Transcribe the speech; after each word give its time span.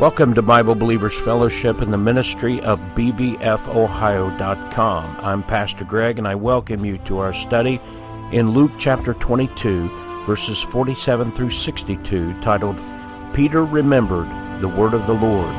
Welcome 0.00 0.32
to 0.32 0.40
Bible 0.40 0.74
Believers 0.74 1.14
Fellowship 1.14 1.82
and 1.82 1.92
the 1.92 1.98
ministry 1.98 2.58
of 2.62 2.80
bbfohio.com. 2.94 3.56
I'm 5.20 5.42
Pastor 5.42 5.84
Greg 5.84 6.16
and 6.16 6.26
I 6.26 6.34
welcome 6.36 6.86
you 6.86 6.96
to 7.04 7.18
our 7.18 7.34
study 7.34 7.78
in 8.32 8.52
Luke 8.52 8.72
chapter 8.78 9.12
22, 9.12 10.24
verses 10.24 10.62
47 10.62 11.32
through 11.32 11.50
62, 11.50 12.32
titled 12.40 12.80
Peter 13.34 13.62
Remembered 13.66 14.26
the 14.62 14.68
Word 14.68 14.94
of 14.94 15.06
the 15.06 15.12
Lord. 15.12 15.54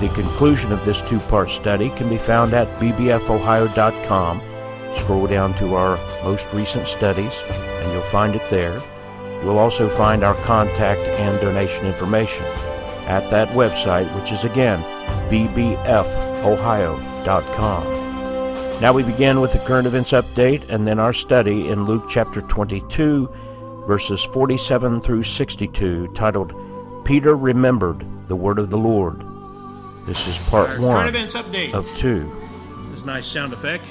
The 0.00 0.10
conclusion 0.14 0.72
of 0.72 0.82
this 0.86 1.02
two 1.02 1.20
part 1.20 1.50
study 1.50 1.90
can 1.90 2.08
be 2.08 2.16
found 2.16 2.54
at 2.54 2.74
bbfohio.com. 2.80 4.40
Scroll 4.94 5.26
down 5.26 5.52
to 5.56 5.74
our 5.74 5.98
most 6.24 6.48
recent 6.54 6.88
studies 6.88 7.42
and 7.50 7.92
you'll 7.92 8.00
find 8.04 8.34
it 8.34 8.48
there. 8.48 8.82
You 9.42 9.48
will 9.48 9.58
also 9.58 9.90
find 9.90 10.24
our 10.24 10.36
contact 10.36 11.02
and 11.02 11.38
donation 11.38 11.84
information 11.84 12.46
at 13.06 13.30
that 13.30 13.48
website, 13.50 14.12
which 14.18 14.32
is 14.32 14.44
again 14.44 14.82
bbfohio.com. 16.86 18.80
Now 18.80 18.92
we 18.92 19.02
begin 19.02 19.40
with 19.40 19.52
the 19.52 19.58
current 19.60 19.86
events 19.86 20.12
update 20.12 20.68
and 20.68 20.86
then 20.86 20.98
our 20.98 21.12
study 21.12 21.68
in 21.68 21.86
Luke 21.86 22.04
chapter 22.08 22.42
22, 22.42 23.28
verses 23.86 24.22
47 24.22 25.00
through 25.00 25.22
62, 25.22 26.08
titled 26.08 26.54
Peter 27.04 27.34
Remembered 27.36 28.04
the 28.28 28.36
Word 28.36 28.58
of 28.58 28.68
the 28.70 28.76
Lord. 28.78 29.24
This 30.06 30.26
is 30.28 30.36
part 30.50 30.70
Our 30.70 30.80
one 30.80 30.96
current 30.96 31.08
events 31.16 31.34
update. 31.34 31.72
of 31.72 31.86
two. 31.96 32.30
This 32.92 33.04
nice 33.04 33.26
sound 33.26 33.52
effect. 33.52 33.84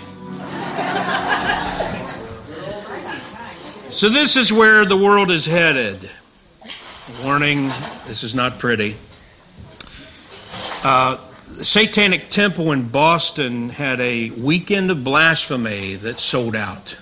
so 3.91 4.07
this 4.09 4.35
is 4.35 4.51
where 4.53 4.85
the 4.85 4.97
world 4.97 5.31
is 5.31 5.45
headed. 5.45 6.09
Warning: 7.23 7.67
This 8.07 8.23
is 8.23 8.33
not 8.33 8.57
pretty. 8.57 8.95
Uh, 10.83 11.17
the 11.55 11.63
Satanic 11.63 12.29
Temple 12.29 12.71
in 12.71 12.87
Boston 12.87 13.69
had 13.69 14.01
a 14.01 14.31
weekend 14.31 14.89
of 14.89 15.03
blasphemy 15.03 15.95
that 15.95 16.17
sold 16.17 16.55
out. 16.55 16.97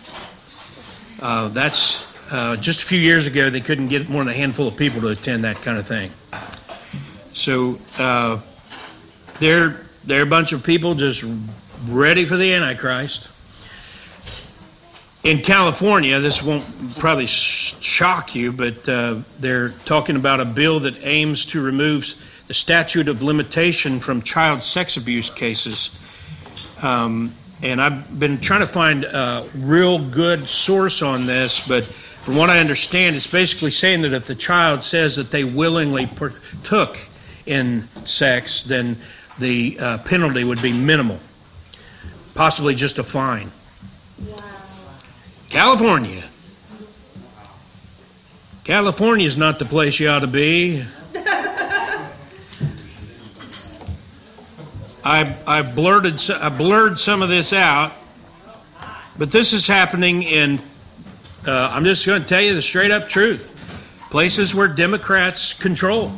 Uh, 1.22 1.48
that's 1.48 2.06
uh, 2.34 2.58
just 2.58 2.82
a 2.82 2.86
few 2.86 3.00
years 3.00 3.28
ago. 3.28 3.50
They 3.50 3.62
couldn't 3.62 3.88
get 3.88 4.10
more 4.10 4.26
than 4.26 4.34
a 4.34 4.38
handful 4.38 4.68
of 4.68 4.76
people 4.76 5.00
to 5.02 5.08
attend 5.08 5.46
that 5.46 5.56
kind 5.62 5.78
of 5.78 5.88
thing. 5.88 6.12
So 7.32 7.80
uh, 7.98 8.42
they're 9.40 9.82
they're 10.04 10.24
a 10.24 10.26
bunch 10.26 10.52
of 10.52 10.66
people 10.66 10.96
just 10.96 11.24
ready 11.88 12.26
for 12.26 12.36
the 12.36 12.54
Antichrist. 12.54 13.30
In 15.24 15.42
California, 15.42 16.20
this 16.20 16.44
won't 16.44 16.66
probably 16.98 17.28
sh- 17.28 17.76
shock 17.80 18.36
you, 18.36 18.52
but 18.52 18.90
uh, 18.90 19.16
they're 19.40 19.70
talking 19.86 20.18
about 20.18 20.42
a 20.42 20.46
bill 20.46 20.82
that 20.82 20.96
aims 21.06 21.46
to 21.46 21.62
remove 21.62 22.14
the 22.50 22.54
statute 22.54 23.08
of 23.08 23.24
limitation 23.24 24.02
from 24.02 24.22
child 24.22 24.62
sex 24.62 24.98
abuse 24.98 25.30
cases. 25.30 25.98
Um, 26.82 27.32
and 27.62 27.82
I've 27.82 28.20
been 28.20 28.42
trying 28.42 28.60
to 28.60 28.68
find 28.68 29.06
a 29.06 29.48
real 29.56 29.98
good 29.98 30.50
source 30.50 31.02
on 31.02 31.26
this, 31.26 31.66
but 31.66 31.86
from 31.86 32.36
what 32.36 32.50
I 32.50 32.60
understand, 32.60 33.16
it's 33.16 33.26
basically 33.26 33.72
saying 33.72 34.02
that 34.02 34.12
if 34.12 34.26
the 34.26 34.36
child 34.36 34.84
says 34.84 35.16
that 35.16 35.32
they 35.32 35.46
willingly 35.46 36.06
partook 36.06 37.00
in 37.46 37.84
sex, 38.04 38.64
then 38.64 38.98
the 39.40 39.78
uh, 39.80 39.98
penalty 40.00 40.44
would 40.44 40.62
be 40.62 40.74
minimal, 40.74 41.22
possibly 42.36 42.76
just 42.76 43.00
a 43.00 43.06
fine. 43.06 43.50
California 45.54 46.24
California 48.64 49.28
is 49.28 49.38
not 49.38 49.60
the 49.60 49.66
place 49.66 50.00
you 50.00 50.10
ought 50.10 50.22
to 50.22 50.28
be. 50.28 50.84
I, 55.06 55.36
I 55.46 55.62
blurted 55.62 56.20
I 56.32 56.50
blurred 56.50 56.98
some 56.98 57.22
of 57.22 57.30
this 57.30 57.54
out, 57.54 57.94
but 59.20 59.32
this 59.32 59.54
is 59.54 59.68
happening 59.68 60.24
in. 60.24 60.60
Uh, 61.46 61.70
I'm 61.72 61.86
just 61.86 62.04
going 62.08 62.24
to 62.24 62.28
tell 62.28 62.42
you 62.42 62.56
the 62.56 62.62
straight 62.64 62.90
up 62.90 63.08
truth. 63.08 63.52
Places 64.10 64.56
where 64.56 64.68
Democrats 64.68 65.54
control. 65.54 66.14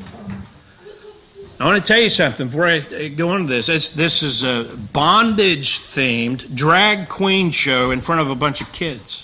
I 1.57 1.65
want 1.65 1.85
to 1.85 1.93
tell 1.93 2.01
you 2.01 2.09
something 2.09 2.47
before 2.47 2.65
I 2.65 2.79
uh, 2.79 3.09
go 3.15 3.33
into 3.33 3.47
this. 3.47 3.67
This, 3.67 3.89
this 3.89 4.23
is 4.23 4.43
a 4.43 4.65
bondage 4.91 5.79
themed 5.79 6.53
drag 6.53 7.07
queen 7.07 7.51
show 7.51 7.91
in 7.91 8.01
front 8.01 8.19
of 8.19 8.29
a 8.29 8.35
bunch 8.35 8.59
of 8.59 8.71
kids. 8.73 9.21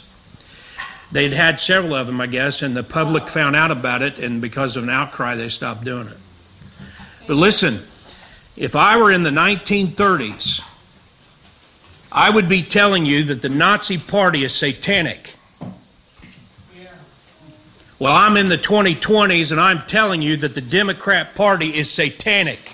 They'd 1.12 1.34
had 1.34 1.60
several 1.60 1.94
of 1.94 2.08
them, 2.08 2.22
I 2.22 2.28
guess, 2.28 2.62
and 2.62 2.76
the 2.76 2.84
public 2.84 3.28
found 3.28 3.58
out 3.58 3.70
about 3.70 4.02
it, 4.02 4.18
and 4.18 4.42
because 4.42 4.78
of 4.78 4.84
an 4.84 4.90
outcry, 4.90 5.36
they 5.36 5.50
stopped 5.50 5.84
doing 5.84 6.08
it. 6.08 6.18
But 7.28 7.36
listen, 7.36 7.80
if 8.56 8.78
I 8.78 8.96
were 8.96 9.12
in 9.12 9.24
the 9.24 9.30
1930s, 9.30 10.62
I 12.14 12.30
would 12.30 12.48
be 12.48 12.62
telling 12.62 13.06
you 13.06 13.26
that 13.26 13.42
the 13.42 13.50
Nazi 13.50 13.98
Party 13.98 14.46
is 14.46 14.54
satanic. 14.54 15.36
Well, 18.02 18.16
I'm 18.16 18.36
in 18.36 18.50
the 18.50 18.58
2020s 18.58 19.52
and 19.52 19.62
I'm 19.62 19.84
telling 19.84 20.24
you 20.24 20.36
that 20.38 20.56
the 20.56 20.62
Democrat 20.62 21.36
Party 21.36 21.68
is 21.68 21.88
satanic. 21.88 22.74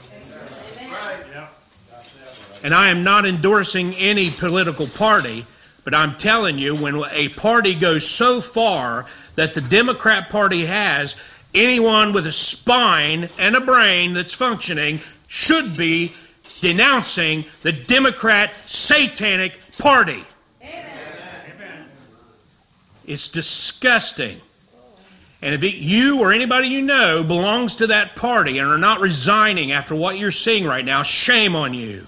And 2.63 2.73
I 2.73 2.87
am 2.87 3.03
not 3.03 3.25
endorsing 3.25 3.93
any 3.95 4.31
political 4.31 4.87
party, 4.87 5.45
but 5.83 5.93
I'm 5.93 6.15
telling 6.15 6.57
you 6.57 6.77
when 6.77 7.03
a 7.11 7.27
party 7.27 7.75
goes 7.75 8.07
so 8.07 8.39
far 8.39 9.05
that 9.35 9.53
the 9.53 9.59
Democrat 9.59 10.29
Party 10.29 10.65
has, 10.65 11.17
anyone 11.53 12.13
with 12.13 12.25
a 12.25 12.31
spine 12.31 13.27
and 13.37 13.53
a 13.53 13.59
brain 13.59 14.13
that's 14.13 14.33
functioning 14.33 15.01
should 15.27 15.75
be 15.75 16.13
denouncing 16.61 17.43
the 17.63 17.73
Democrat 17.73 18.53
Satanic 18.65 19.59
Party. 19.77 20.23
It's 23.05 23.27
disgusting. 23.27 24.39
And 25.41 25.53
if 25.53 25.63
it, 25.63 25.75
you 25.75 26.21
or 26.21 26.33
anybody 26.33 26.67
you 26.67 26.81
know 26.81 27.23
belongs 27.23 27.75
to 27.75 27.87
that 27.87 28.15
party 28.15 28.57
and 28.57 28.67
are 28.67 28.77
not 28.77 28.99
resigning 28.99 29.71
after 29.71 29.93
what 29.93 30.17
you're 30.17 30.31
seeing 30.31 30.65
right 30.65 30.83
now, 30.83 31.03
shame 31.03 31.55
on 31.55 31.73
you. 31.73 32.07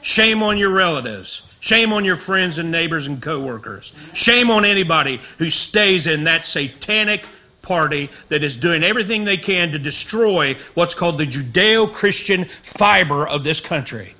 Shame 0.00 0.42
on 0.42 0.58
your 0.58 0.70
relatives. 0.70 1.42
Shame 1.60 1.92
on 1.92 2.04
your 2.04 2.16
friends 2.16 2.58
and 2.58 2.70
neighbors 2.70 3.06
and 3.06 3.22
coworkers. 3.22 3.92
Shame 4.12 4.50
on 4.50 4.64
anybody 4.64 5.18
who 5.38 5.48
stays 5.48 6.06
in 6.06 6.24
that 6.24 6.44
satanic 6.44 7.26
party 7.62 8.10
that 8.28 8.44
is 8.44 8.56
doing 8.56 8.84
everything 8.84 9.24
they 9.24 9.38
can 9.38 9.72
to 9.72 9.78
destroy 9.78 10.54
what's 10.74 10.94
called 10.94 11.18
the 11.18 11.26
Judeo 11.26 11.90
Christian 11.90 12.44
fiber 12.44 13.26
of 13.26 13.42
this 13.42 13.60
country. 13.60 14.14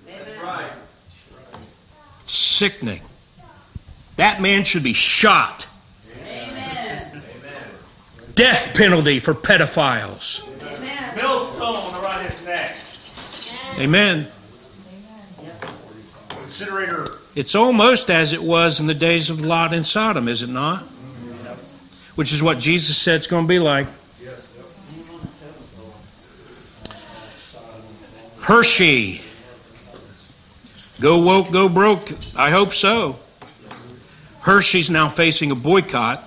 Sickening. 2.25 3.03
That 4.17 4.41
man 4.41 4.65
should 4.65 4.83
be 4.83 4.95
shot. 4.95 5.69
Death 8.35 8.75
penalty 8.75 9.21
for 9.21 9.35
pedophiles. 9.35 10.45
Millstone 11.17 11.77
on 11.77 11.93
the 11.93 12.01
right 12.01 12.29
his 12.29 12.45
neck. 12.45 12.77
Amen. 13.79 14.27
Incinerator. 16.43 17.07
It's 17.37 17.55
almost 17.55 18.11
as 18.11 18.33
it 18.33 18.43
was 18.43 18.81
in 18.81 18.87
the 18.87 18.95
days 18.95 19.31
of 19.31 19.41
Lot 19.45 19.73
and 19.73 19.87
Sodom, 19.87 20.29
is 20.29 20.43
it 20.43 20.49
not? 20.49 20.83
Which 22.15 22.33
is 22.33 22.43
what 22.43 22.59
Jesus 22.59 22.97
said 22.97 23.17
it's 23.17 23.27
going 23.27 23.45
to 23.45 23.49
be 23.49 23.59
like. 23.59 23.87
Hershey. 28.41 29.23
Go 31.01 31.19
woke, 31.19 31.51
go 31.51 31.69
broke. 31.69 32.13
I 32.37 32.51
hope 32.51 32.75
so. 32.75 33.17
Hershey's 34.41 34.91
now 34.91 35.09
facing 35.09 35.51
a 35.51 35.55
boycott, 35.55 36.23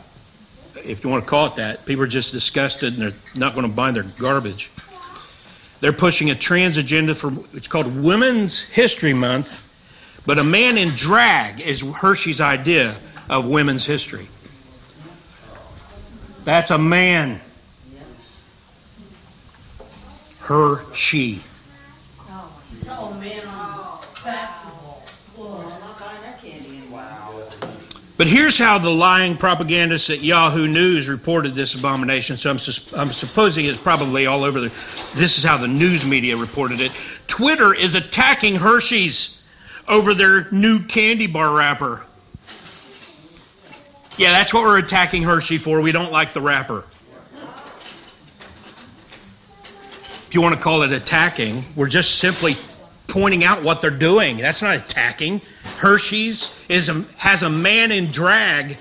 if 0.88 1.04
you 1.04 1.10
want 1.10 1.24
to 1.24 1.30
call 1.30 1.48
it 1.48 1.56
that. 1.56 1.86
People 1.86 2.04
are 2.04 2.08
just 2.08 2.32
disgusted 2.32 2.94
and 2.94 3.02
they're 3.02 3.20
not 3.36 3.54
going 3.54 3.68
to 3.68 3.74
buy 3.74 3.92
their 3.92 4.04
garbage. 4.04 4.72
They're 5.80 5.94
pushing 5.94 6.32
a 6.32 6.36
trans 6.36 6.78
agenda 6.78 7.14
for 7.14 7.32
it's 7.54 7.68
called 7.68 7.96
Women's 8.02 8.64
History 8.64 9.14
Month, 9.14 9.64
but 10.26 10.40
a 10.40 10.44
man 10.44 10.78
in 10.78 10.90
drag 10.90 11.62
is 11.62 11.82
Hershey's 11.82 12.42
idea 12.42 12.96
of 13.30 13.48
women's 13.48 13.86
history. 13.86 14.28
That's 16.46 16.72
a 16.72 16.78
man. 16.78 17.42
Her, 20.40 20.82
she. 20.94 21.42
So 22.82 23.12
men 23.20 23.46
on 23.48 24.00
basketball. 24.24 25.04
Well, 25.38 25.58
I'm 25.58 25.80
not 25.82 26.00
buying 26.00 26.22
that 26.22 26.42
candy 26.42 26.78
anymore. 26.78 27.04
But 28.18 28.26
here's 28.26 28.58
how 28.58 28.80
the 28.80 28.90
lying 28.90 29.38
propagandists 29.38 30.10
at 30.10 30.22
Yahoo 30.22 30.68
News 30.68 31.08
reported 31.08 31.54
this 31.54 31.76
abomination. 31.76 32.38
So 32.38 32.50
I'm, 32.50 32.58
I'm 32.98 33.14
supposing 33.14 33.66
it's 33.66 33.78
probably 33.78 34.26
all 34.26 34.44
over 34.44 34.60
the. 34.60 34.70
This 35.14 35.38
is 35.38 35.44
how 35.44 35.58
the 35.58 35.68
news 35.68 36.04
media 36.04 36.36
reported 36.36 36.82
it. 36.82 36.92
Twitter 37.28 37.76
is 37.76 37.94
attacking 37.94 38.56
Hershey's 38.56 39.44
over 39.88 40.16
their 40.16 40.50
new 40.52 40.80
candy 40.80 41.28
bar 41.28 41.56
wrapper. 41.56 42.04
Yeah, 44.18 44.32
that's 44.32 44.52
what 44.52 44.64
we're 44.64 44.80
attacking 44.80 45.22
Hershey 45.22 45.60
for. 45.60 45.80
We 45.80 45.92
don't 45.92 46.12
like 46.12 46.34
the 46.34 46.42
wrapper. 46.42 46.86
if 50.28 50.36
you 50.36 50.42
want 50.42 50.56
to 50.56 50.62
call 50.62 50.82
it 50.82 50.92
attacking, 50.92 51.64
we're 51.76 51.88
just 51.88 52.18
simply 52.18 52.58
pointing 53.08 53.44
out 53.44 53.64
what 53.64 53.82
they're 53.82 53.90
doing. 53.92 54.38
That's 54.38 54.62
not 54.62 54.76
attacking. 54.76 55.42
Hershey's 55.78 56.52
is 56.70 56.90
a, 56.90 57.04
has 57.18 57.44
a 57.44 57.50
man 57.50 57.92
in 57.92 58.08
drag 58.12 58.78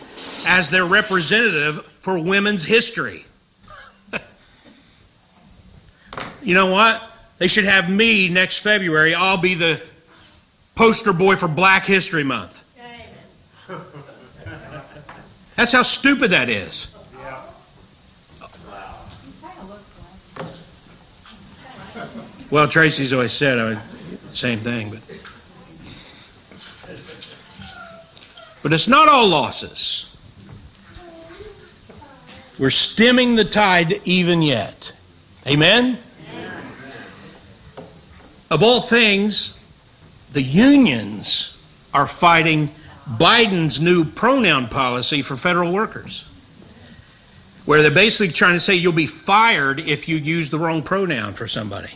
as 0.46 0.70
their 0.70 0.84
representative 0.84 1.84
for 2.00 2.18
women's 2.18 2.64
history. 2.64 3.24
you 6.42 6.54
know 6.54 6.70
what? 6.70 7.02
They 7.38 7.48
should 7.48 7.64
have 7.64 7.90
me 7.90 8.28
next 8.28 8.58
February. 8.60 9.14
I'll 9.14 9.40
be 9.40 9.54
the 9.54 9.82
poster 10.74 11.12
boy 11.12 11.36
for 11.36 11.48
Black 11.48 11.84
History 11.84 12.24
Month. 12.24 12.62
That's 15.56 15.72
how 15.72 15.82
stupid 15.82 16.30
that 16.30 16.48
is. 16.48 16.88
Well, 22.48 22.68
Tracy's 22.68 23.12
always 23.12 23.32
said 23.32 23.58
I 23.58 23.64
would, 23.64 23.78
same 24.36 24.60
thing, 24.60 24.90
but 24.90 25.00
but 28.62 28.72
it's 28.72 28.88
not 28.88 29.08
all 29.08 29.28
losses. 29.28 30.12
We're 32.58 32.70
stemming 32.70 33.34
the 33.34 33.44
tide 33.44 34.00
even 34.04 34.42
yet. 34.42 34.92
Amen. 35.46 35.98
Of 38.50 38.62
all 38.62 38.80
things, 38.80 39.58
the 40.32 40.42
unions 40.42 41.56
are 41.92 42.06
fighting 42.06 42.70
Biden's 43.08 43.80
new 43.80 44.04
pronoun 44.04 44.68
policy 44.68 45.22
for 45.22 45.36
federal 45.36 45.72
workers, 45.72 46.28
where 47.66 47.82
they're 47.82 47.90
basically 47.90 48.32
trying 48.32 48.54
to 48.54 48.60
say 48.60 48.74
you'll 48.74 48.92
be 48.92 49.06
fired 49.06 49.80
if 49.80 50.08
you 50.08 50.16
use 50.16 50.50
the 50.50 50.58
wrong 50.58 50.82
pronoun 50.82 51.34
for 51.34 51.46
somebody. 51.46 51.90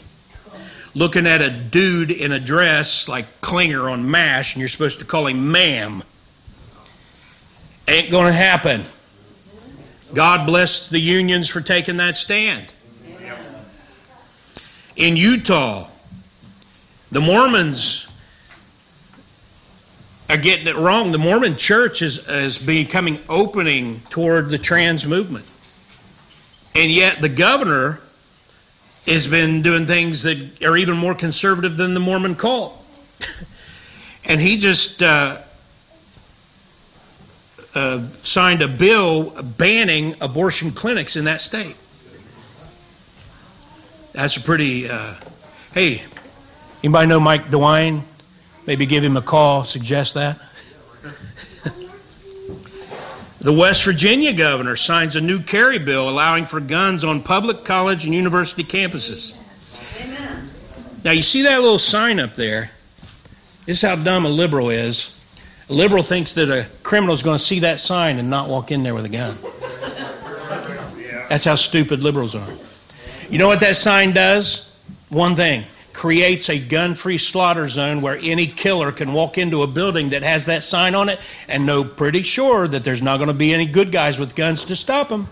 Looking 0.94 1.26
at 1.26 1.40
a 1.40 1.50
dude 1.50 2.10
in 2.10 2.32
a 2.32 2.40
dress 2.40 3.06
like 3.06 3.40
Klinger 3.40 3.88
on 3.88 4.10
MASH, 4.10 4.54
and 4.54 4.60
you're 4.60 4.68
supposed 4.68 4.98
to 4.98 5.04
call 5.04 5.26
him 5.26 5.52
ma'am. 5.52 6.02
Ain't 7.86 8.10
going 8.10 8.26
to 8.26 8.32
happen. 8.32 8.82
God 10.14 10.46
bless 10.46 10.88
the 10.88 10.98
unions 10.98 11.48
for 11.48 11.60
taking 11.60 11.98
that 11.98 12.16
stand. 12.16 12.72
In 14.96 15.16
Utah, 15.16 15.88
the 17.12 17.20
Mormons 17.20 18.08
are 20.28 20.36
getting 20.36 20.66
it 20.66 20.76
wrong. 20.76 21.12
The 21.12 21.18
Mormon 21.18 21.56
church 21.56 22.02
is, 22.02 22.26
is 22.28 22.58
becoming 22.58 23.18
opening 23.28 24.00
toward 24.10 24.50
the 24.50 24.58
trans 24.58 25.06
movement. 25.06 25.46
And 26.74 26.90
yet 26.90 27.20
the 27.20 27.28
governor 27.28 28.00
has 29.06 29.26
been 29.26 29.62
doing 29.62 29.86
things 29.86 30.22
that 30.22 30.62
are 30.62 30.76
even 30.76 30.96
more 30.96 31.14
conservative 31.14 31.76
than 31.76 31.94
the 31.94 32.00
Mormon 32.00 32.34
cult. 32.34 32.76
and 34.24 34.40
he 34.40 34.58
just 34.58 35.02
uh, 35.02 35.38
uh, 37.74 38.06
signed 38.22 38.62
a 38.62 38.68
bill 38.68 39.30
banning 39.56 40.14
abortion 40.20 40.70
clinics 40.70 41.16
in 41.16 41.24
that 41.24 41.40
state. 41.40 41.76
That's 44.12 44.36
a 44.36 44.40
pretty. 44.40 44.88
Uh, 44.88 45.14
hey, 45.72 46.02
anybody 46.82 47.06
know 47.06 47.20
Mike 47.20 47.44
DeWine? 47.44 48.02
Maybe 48.66 48.86
give 48.86 49.02
him 49.02 49.16
a 49.16 49.22
call, 49.22 49.64
suggest 49.64 50.14
that. 50.14 50.38
The 53.40 53.52
West 53.52 53.84
Virginia 53.84 54.32
governor 54.34 54.76
signs 54.76 55.16
a 55.16 55.20
new 55.20 55.40
carry 55.40 55.78
bill 55.78 56.08
allowing 56.10 56.44
for 56.44 56.60
guns 56.60 57.04
on 57.04 57.22
public 57.22 57.64
college 57.64 58.04
and 58.04 58.14
university 58.14 58.62
campuses. 58.62 59.34
Amen. 60.04 60.48
Now, 61.04 61.12
you 61.12 61.22
see 61.22 61.42
that 61.42 61.60
little 61.60 61.78
sign 61.78 62.20
up 62.20 62.34
there? 62.34 62.70
This 63.64 63.82
is 63.82 63.88
how 63.88 63.96
dumb 63.96 64.26
a 64.26 64.28
liberal 64.28 64.68
is. 64.68 65.16
A 65.70 65.72
liberal 65.72 66.02
thinks 66.02 66.34
that 66.34 66.50
a 66.50 66.68
criminal 66.82 67.14
is 67.14 67.22
going 67.22 67.38
to 67.38 67.42
see 67.42 67.60
that 67.60 67.80
sign 67.80 68.18
and 68.18 68.28
not 68.28 68.48
walk 68.48 68.72
in 68.72 68.82
there 68.82 68.94
with 68.94 69.06
a 69.06 69.08
gun. 69.08 69.36
That's 71.30 71.44
how 71.44 71.54
stupid 71.54 72.00
liberals 72.00 72.34
are. 72.34 72.48
You 73.30 73.38
know 73.38 73.46
what 73.46 73.60
that 73.60 73.76
sign 73.76 74.12
does? 74.12 74.78
One 75.08 75.34
thing 75.34 75.64
creates 76.00 76.48
a 76.48 76.58
gun 76.58 76.94
free 76.94 77.18
slaughter 77.18 77.68
zone 77.68 78.00
where 78.00 78.18
any 78.22 78.46
killer 78.46 78.90
can 78.90 79.12
walk 79.12 79.36
into 79.36 79.62
a 79.62 79.66
building 79.66 80.08
that 80.08 80.22
has 80.22 80.46
that 80.46 80.64
sign 80.64 80.94
on 80.94 81.10
it 81.10 81.20
and 81.46 81.66
know 81.66 81.84
pretty 81.84 82.22
sure 82.22 82.66
that 82.66 82.82
there's 82.82 83.02
not 83.02 83.18
going 83.18 83.28
to 83.28 83.34
be 83.34 83.52
any 83.52 83.66
good 83.66 83.92
guys 83.92 84.18
with 84.18 84.34
guns 84.34 84.64
to 84.64 84.74
stop 84.74 85.10
them. 85.10 85.28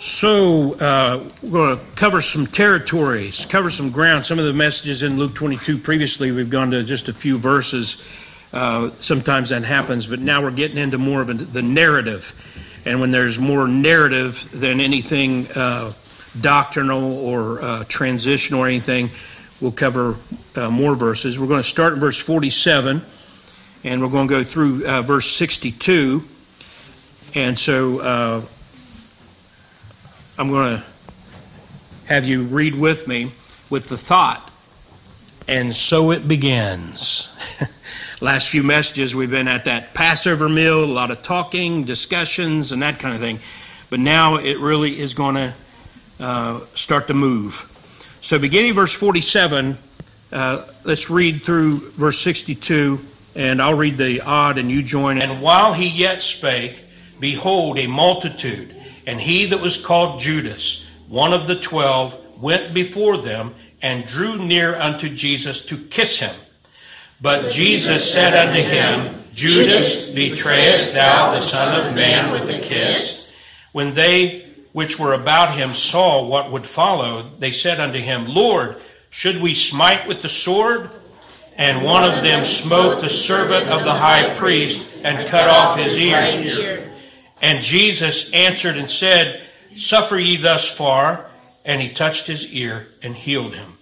so, 0.00 0.74
uh, 0.80 1.22
we're 1.44 1.50
going 1.50 1.78
to 1.78 1.84
cover 1.94 2.20
some 2.20 2.44
territories, 2.44 3.46
cover 3.48 3.70
some 3.70 3.90
ground. 3.90 4.26
Some 4.26 4.40
of 4.40 4.46
the 4.46 4.52
messages 4.52 5.04
in 5.04 5.16
Luke 5.16 5.36
22 5.36 5.78
previously, 5.78 6.32
we've 6.32 6.50
gone 6.50 6.72
to 6.72 6.82
just 6.82 7.08
a 7.08 7.12
few 7.12 7.38
verses. 7.38 8.02
Uh, 8.52 8.90
sometimes 8.98 9.50
that 9.50 9.62
happens, 9.62 10.08
but 10.08 10.18
now 10.18 10.42
we're 10.42 10.50
getting 10.50 10.76
into 10.76 10.98
more 10.98 11.22
of 11.22 11.30
a, 11.30 11.34
the 11.34 11.62
narrative 11.62 12.34
and 12.84 13.00
when 13.00 13.10
there's 13.10 13.38
more 13.38 13.68
narrative 13.68 14.48
than 14.52 14.80
anything 14.80 15.46
uh, 15.54 15.92
doctrinal 16.40 17.18
or 17.18 17.62
uh, 17.62 17.84
transitional 17.88 18.60
or 18.60 18.66
anything, 18.66 19.10
we'll 19.60 19.72
cover 19.72 20.16
uh, 20.56 20.70
more 20.70 20.94
verses. 20.94 21.38
We're 21.38 21.46
going 21.46 21.62
to 21.62 21.68
start 21.68 21.92
in 21.94 22.00
verse 22.00 22.18
47, 22.18 23.02
and 23.84 24.02
we're 24.02 24.08
going 24.08 24.28
to 24.28 24.34
go 24.34 24.44
through 24.44 24.86
uh, 24.86 25.02
verse 25.02 25.30
62. 25.30 26.22
And 27.34 27.58
so 27.58 28.00
uh, 28.00 28.42
I'm 30.38 30.50
going 30.50 30.78
to 30.78 30.84
have 32.06 32.26
you 32.26 32.42
read 32.42 32.74
with 32.74 33.06
me 33.06 33.30
with 33.70 33.88
the 33.88 33.96
thought, 33.96 34.50
and 35.46 35.72
so 35.72 36.10
it 36.10 36.26
begins. 36.26 37.28
last 38.22 38.50
few 38.50 38.62
messages 38.62 39.16
we've 39.16 39.32
been 39.32 39.48
at 39.48 39.64
that 39.64 39.94
Passover 39.94 40.48
meal, 40.48 40.84
a 40.84 40.86
lot 40.86 41.10
of 41.10 41.22
talking, 41.22 41.82
discussions, 41.82 42.70
and 42.70 42.80
that 42.80 43.00
kind 43.00 43.14
of 43.14 43.20
thing. 43.20 43.40
But 43.90 43.98
now 43.98 44.36
it 44.36 44.58
really 44.60 44.98
is 44.98 45.12
going 45.12 45.34
to 45.34 45.54
uh, 46.20 46.60
start 46.74 47.08
to 47.08 47.14
move. 47.14 47.68
So, 48.20 48.38
beginning 48.38 48.74
verse 48.74 48.92
47, 48.92 49.76
uh, 50.32 50.64
let's 50.84 51.10
read 51.10 51.42
through 51.42 51.90
verse 51.90 52.20
62, 52.20 53.00
and 53.34 53.60
I'll 53.60 53.74
read 53.74 53.98
the 53.98 54.20
odd, 54.20 54.56
and 54.56 54.70
you 54.70 54.84
join. 54.84 55.20
And 55.20 55.42
while 55.42 55.72
he 55.72 55.88
yet 55.88 56.22
spake, 56.22 56.80
behold, 57.18 57.76
a 57.80 57.88
multitude, 57.88 58.72
and 59.04 59.20
he 59.20 59.46
that 59.46 59.60
was 59.60 59.84
called 59.84 60.20
Judas, 60.20 60.88
one 61.08 61.32
of 61.32 61.48
the 61.48 61.56
twelve, 61.56 62.16
went 62.40 62.72
before 62.72 63.16
them 63.16 63.52
and 63.82 64.06
drew 64.06 64.38
near 64.38 64.76
unto 64.76 65.08
Jesus 65.08 65.66
to 65.66 65.76
kiss 65.76 66.20
him. 66.20 66.34
But 67.22 67.52
Jesus 67.52 68.12
said 68.12 68.34
unto 68.34 68.60
him, 68.60 69.14
Judas, 69.32 70.10
betrayest 70.12 70.94
thou 70.94 71.30
the 71.30 71.40
Son 71.40 71.86
of 71.86 71.94
Man 71.94 72.32
with 72.32 72.50
a 72.50 72.58
kiss? 72.58 73.34
When 73.70 73.94
they 73.94 74.40
which 74.72 74.98
were 74.98 75.12
about 75.12 75.56
him 75.56 75.70
saw 75.70 76.26
what 76.26 76.50
would 76.50 76.66
follow, 76.66 77.22
they 77.38 77.52
said 77.52 77.78
unto 77.78 77.98
him, 77.98 78.26
Lord, 78.26 78.76
should 79.10 79.40
we 79.40 79.54
smite 79.54 80.08
with 80.08 80.20
the 80.22 80.28
sword? 80.28 80.90
And 81.56 81.84
one 81.84 82.02
of 82.02 82.24
them 82.24 82.44
smote 82.44 83.00
the 83.00 83.10
servant 83.10 83.70
of 83.70 83.84
the 83.84 83.92
high 83.92 84.34
priest 84.34 85.02
and 85.04 85.28
cut 85.28 85.48
off 85.48 85.78
his 85.78 85.96
ear. 85.96 86.90
And 87.40 87.62
Jesus 87.62 88.32
answered 88.32 88.76
and 88.76 88.90
said, 88.90 89.42
Suffer 89.76 90.18
ye 90.18 90.36
thus 90.36 90.68
far. 90.68 91.26
And 91.64 91.80
he 91.80 91.90
touched 91.90 92.26
his 92.26 92.52
ear 92.52 92.88
and 93.04 93.14
healed 93.14 93.54
him. 93.54 93.78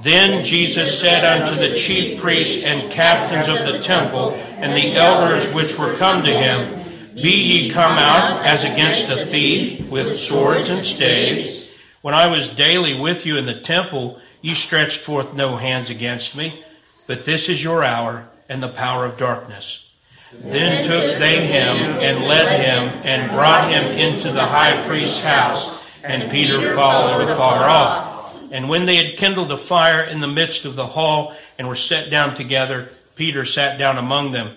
Then 0.00 0.44
Jesus 0.44 1.00
said 1.00 1.24
unto 1.24 1.56
the 1.56 1.74
chief 1.74 2.20
priests 2.20 2.64
and 2.64 2.90
captains 2.90 3.48
of 3.48 3.66
the 3.66 3.78
temple 3.80 4.30
and 4.56 4.72
the 4.72 4.94
elders 4.96 5.52
which 5.52 5.78
were 5.78 5.94
come 5.94 6.24
to 6.24 6.30
him, 6.30 6.84
Be 7.14 7.30
ye 7.30 7.70
come 7.70 7.98
out 7.98 8.44
as 8.44 8.64
against 8.64 9.12
a 9.12 9.26
thief 9.26 9.90
with 9.90 10.18
swords 10.18 10.70
and 10.70 10.84
staves? 10.84 11.78
When 12.00 12.14
I 12.14 12.26
was 12.26 12.48
daily 12.48 12.98
with 12.98 13.26
you 13.26 13.36
in 13.36 13.46
the 13.46 13.60
temple, 13.60 14.18
ye 14.40 14.54
stretched 14.54 14.98
forth 14.98 15.34
no 15.34 15.56
hands 15.56 15.90
against 15.90 16.36
me, 16.36 16.62
but 17.06 17.24
this 17.24 17.48
is 17.48 17.62
your 17.62 17.84
hour 17.84 18.28
and 18.48 18.62
the 18.62 18.68
power 18.68 19.04
of 19.04 19.18
darkness. 19.18 19.88
Then 20.32 20.84
took 20.84 21.18
they 21.18 21.46
him 21.46 21.76
and 22.00 22.24
led 22.24 22.60
him 22.60 23.00
and 23.04 23.30
brought 23.30 23.70
him 23.70 23.84
into 23.84 24.32
the 24.32 24.44
high 24.44 24.82
priest's 24.86 25.24
house, 25.24 25.86
and 26.02 26.30
Peter 26.30 26.74
followed 26.74 27.28
afar 27.28 27.68
off. 27.68 28.11
And 28.52 28.68
when 28.68 28.84
they 28.84 28.96
had 28.96 29.16
kindled 29.16 29.50
a 29.50 29.56
fire 29.56 30.02
in 30.04 30.20
the 30.20 30.28
midst 30.28 30.66
of 30.66 30.76
the 30.76 30.86
hall 30.86 31.34
and 31.58 31.66
were 31.66 31.74
set 31.74 32.10
down 32.10 32.34
together, 32.34 32.90
Peter 33.16 33.46
sat 33.46 33.78
down 33.78 33.96
among 33.96 34.32
them. 34.32 34.50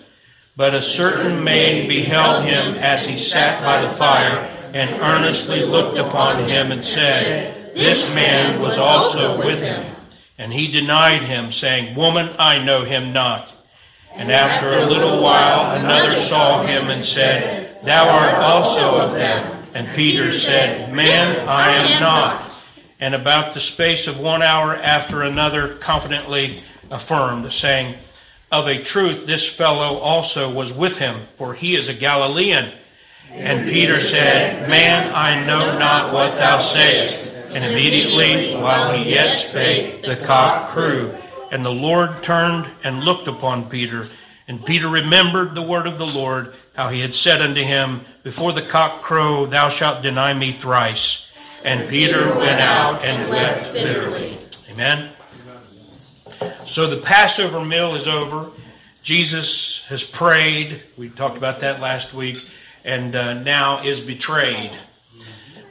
But 0.54 0.74
a 0.74 0.82
certain 0.82 1.42
maid 1.42 1.88
beheld 1.88 2.44
him 2.44 2.74
as 2.74 3.06
he 3.06 3.16
sat 3.16 3.62
by 3.62 3.80
the 3.80 3.88
fire, 3.88 4.50
and 4.74 5.00
earnestly 5.00 5.64
looked 5.64 5.96
upon 5.96 6.44
him, 6.44 6.72
and 6.72 6.84
said, 6.84 7.72
This 7.72 8.14
man 8.14 8.60
was 8.60 8.78
also 8.78 9.38
with 9.38 9.62
him. 9.62 9.84
And 10.36 10.52
he 10.52 10.70
denied 10.70 11.22
him, 11.22 11.50
saying, 11.50 11.94
Woman, 11.94 12.28
I 12.38 12.62
know 12.62 12.84
him 12.84 13.14
not. 13.14 13.50
And 14.14 14.30
after 14.30 14.74
a 14.74 14.84
little 14.84 15.22
while, 15.22 15.78
another 15.78 16.14
saw 16.14 16.62
him 16.62 16.88
and 16.90 17.04
said, 17.04 17.82
Thou 17.82 18.08
art 18.08 18.34
also 18.34 19.00
of 19.00 19.14
them. 19.14 19.64
And 19.74 19.88
Peter 19.96 20.32
said, 20.32 20.92
Man, 20.92 21.48
I 21.48 21.72
am 21.72 22.00
not. 22.00 22.45
And 22.98 23.14
about 23.14 23.52
the 23.52 23.60
space 23.60 24.06
of 24.06 24.18
one 24.18 24.42
hour 24.42 24.74
after 24.74 25.22
another 25.22 25.74
confidently 25.74 26.62
affirmed, 26.90 27.52
saying, 27.52 27.94
Of 28.50 28.66
a 28.66 28.82
truth, 28.82 29.26
this 29.26 29.46
fellow 29.46 29.98
also 29.98 30.52
was 30.52 30.72
with 30.72 30.98
him, 30.98 31.16
for 31.36 31.54
he 31.54 31.76
is 31.76 31.88
a 31.88 31.94
Galilean. 31.94 32.70
And 33.32 33.68
Peter 33.68 34.00
said, 34.00 34.68
Man, 34.68 35.12
I 35.14 35.44
know 35.44 35.78
not 35.78 36.14
what 36.14 36.36
thou 36.38 36.60
sayest. 36.60 37.36
And 37.50 37.64
immediately, 37.64 38.54
while 38.54 38.92
he 38.92 39.10
yet 39.10 39.30
spake, 39.30 40.02
the 40.02 40.16
cock 40.16 40.70
crew. 40.70 41.14
And 41.52 41.64
the 41.64 41.70
Lord 41.70 42.22
turned 42.22 42.66
and 42.82 43.04
looked 43.04 43.28
upon 43.28 43.68
Peter. 43.68 44.06
And 44.48 44.64
Peter 44.64 44.88
remembered 44.88 45.54
the 45.54 45.62
word 45.62 45.86
of 45.86 45.98
the 45.98 46.06
Lord, 46.06 46.52
how 46.74 46.88
he 46.88 47.00
had 47.00 47.14
said 47.14 47.40
unto 47.42 47.62
him, 47.62 48.00
Before 48.22 48.52
the 48.52 48.62
cock 48.62 49.02
crow, 49.02 49.46
thou 49.46 49.68
shalt 49.68 50.02
deny 50.02 50.34
me 50.34 50.52
thrice. 50.52 51.25
And 51.64 51.88
Peter 51.88 52.34
went 52.34 52.60
out 52.60 53.04
and 53.04 53.28
wept 53.28 53.72
bitterly. 53.72 54.38
Amen. 54.70 55.10
So 56.64 56.86
the 56.86 57.00
Passover 57.00 57.64
meal 57.64 57.94
is 57.94 58.06
over. 58.06 58.50
Jesus 59.02 59.86
has 59.88 60.04
prayed. 60.04 60.82
We 60.98 61.08
talked 61.08 61.36
about 61.36 61.60
that 61.60 61.80
last 61.80 62.12
week. 62.12 62.38
And 62.84 63.16
uh, 63.16 63.34
now 63.34 63.82
is 63.82 64.00
betrayed. 64.00 64.70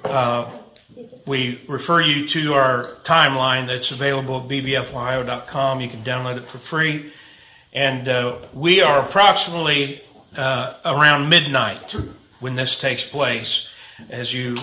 Uh, 0.03 0.49
we 1.25 1.59
refer 1.67 2.01
you 2.01 2.27
to 2.29 2.53
our 2.53 2.85
timeline 3.03 3.67
that's 3.67 3.91
available 3.91 4.37
at 4.37 4.47
bbfohio.com. 4.47 5.81
You 5.81 5.89
can 5.89 5.99
download 6.01 6.37
it 6.37 6.43
for 6.43 6.57
free. 6.57 7.11
And 7.73 8.07
uh, 8.07 8.37
we 8.53 8.81
are 8.81 9.01
approximately 9.01 10.01
uh, 10.37 10.73
around 10.85 11.29
midnight 11.29 11.95
when 12.39 12.55
this 12.55 12.79
takes 12.79 13.07
place. 13.07 13.73
As 14.09 14.33
you, 14.33 14.55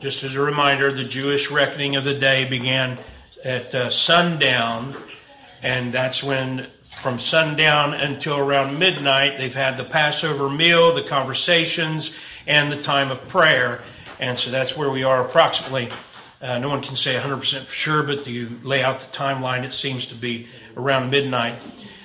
just 0.00 0.24
as 0.24 0.36
a 0.36 0.40
reminder, 0.40 0.92
the 0.92 1.04
Jewish 1.04 1.50
reckoning 1.50 1.96
of 1.96 2.04
the 2.04 2.14
day 2.14 2.48
began 2.48 2.98
at 3.44 3.74
uh, 3.74 3.90
sundown, 3.90 4.94
and 5.62 5.92
that's 5.92 6.22
when, 6.22 6.64
from 7.00 7.18
sundown 7.18 7.94
until 7.94 8.38
around 8.38 8.78
midnight, 8.78 9.38
they've 9.38 9.54
had 9.54 9.76
the 9.76 9.84
Passover 9.84 10.50
meal, 10.50 10.94
the 10.94 11.02
conversations, 11.02 12.18
and 12.46 12.70
the 12.70 12.80
time 12.82 13.10
of 13.10 13.26
prayer. 13.28 13.80
And 14.20 14.38
so 14.38 14.50
that's 14.50 14.76
where 14.76 14.90
we 14.90 15.04
are 15.04 15.24
approximately. 15.24 15.90
Uh, 16.42 16.58
no 16.58 16.68
one 16.68 16.82
can 16.82 16.96
say 16.96 17.14
100% 17.14 17.60
for 17.60 17.72
sure, 17.72 18.02
but 18.02 18.26
you 18.26 18.50
lay 18.62 18.82
out 18.82 19.00
the 19.00 19.16
timeline, 19.16 19.64
it 19.64 19.72
seems 19.72 20.06
to 20.06 20.14
be 20.14 20.46
around 20.76 21.10
midnight. 21.10 21.54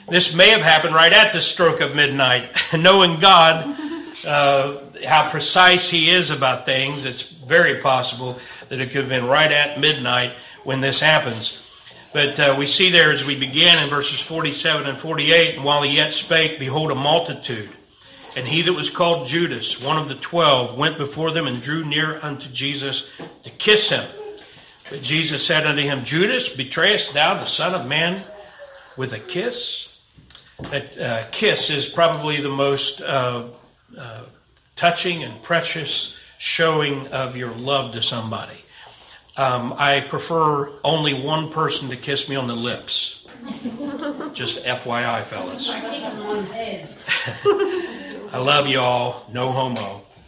This 0.07 0.33
may 0.35 0.49
have 0.49 0.61
happened 0.61 0.95
right 0.95 1.11
at 1.11 1.33
the 1.33 1.41
stroke 1.41 1.81
of 1.81 1.95
midnight. 1.95 2.49
Knowing 2.77 3.19
God, 3.19 3.77
uh, 4.25 4.77
how 5.05 5.29
precise 5.29 5.89
He 5.89 6.09
is 6.09 6.29
about 6.29 6.65
things, 6.65 7.05
it's 7.05 7.40
very 7.51 7.81
possible 7.81 8.39
that 8.69 8.79
it 8.79 8.91
could 8.91 9.01
have 9.01 9.09
been 9.09 9.27
right 9.27 9.51
at 9.51 9.77
midnight 9.77 10.31
when 10.63 10.79
this 10.79 11.01
happens. 11.01 11.57
But 12.13 12.39
uh, 12.39 12.55
we 12.57 12.65
see 12.65 12.89
there 12.89 13.11
as 13.11 13.25
we 13.25 13.37
begin 13.37 13.77
in 13.83 13.89
verses 13.89 14.21
47 14.21 14.87
and 14.87 14.97
48, 14.97 15.55
and 15.55 15.65
while 15.65 15.81
he 15.81 15.97
yet 15.97 16.13
spake, 16.13 16.59
behold, 16.59 16.91
a 16.91 16.95
multitude. 16.95 17.69
And 18.37 18.47
he 18.47 18.61
that 18.61 18.71
was 18.71 18.89
called 18.89 19.27
Judas, 19.27 19.83
one 19.83 19.97
of 19.97 20.07
the 20.07 20.15
twelve, 20.15 20.77
went 20.77 20.97
before 20.97 21.31
them 21.31 21.45
and 21.45 21.61
drew 21.61 21.83
near 21.83 22.19
unto 22.23 22.47
Jesus 22.47 23.11
to 23.43 23.49
kiss 23.49 23.89
him. 23.89 24.05
But 24.89 25.01
Jesus 25.01 25.45
said 25.45 25.67
unto 25.67 25.81
him, 25.81 26.05
Judas, 26.05 26.55
betrayest 26.55 27.13
thou 27.13 27.33
the 27.33 27.45
Son 27.45 27.73
of 27.73 27.85
Man 27.85 28.21
with 28.95 29.11
a 29.11 29.19
kiss? 29.19 30.01
That 30.69 30.97
uh, 30.97 31.25
kiss 31.31 31.69
is 31.69 31.89
probably 31.89 32.39
the 32.39 32.49
most 32.49 33.01
uh, 33.01 33.43
uh, 33.99 34.23
touching 34.77 35.23
and 35.23 35.43
precious 35.43 36.20
showing 36.41 37.05
of 37.09 37.37
your 37.37 37.51
love 37.51 37.93
to 37.93 38.01
somebody. 38.01 38.57
Um, 39.37 39.75
I 39.77 39.99
prefer 39.99 40.71
only 40.83 41.13
one 41.13 41.51
person 41.51 41.89
to 41.89 41.95
kiss 41.95 42.27
me 42.27 42.35
on 42.35 42.47
the 42.47 42.55
lips. 42.55 43.27
Just 44.33 44.65
FYI, 44.65 45.21
fellas. 45.21 45.69
I 45.69 45.81
kiss 45.81 46.11
him 46.11 46.21
on 46.23 46.37
the 46.37 46.43
head. 46.45 46.89
I 48.33 48.39
love 48.39 48.67
y'all. 48.67 49.23
No 49.31 49.51
homo. 49.51 50.01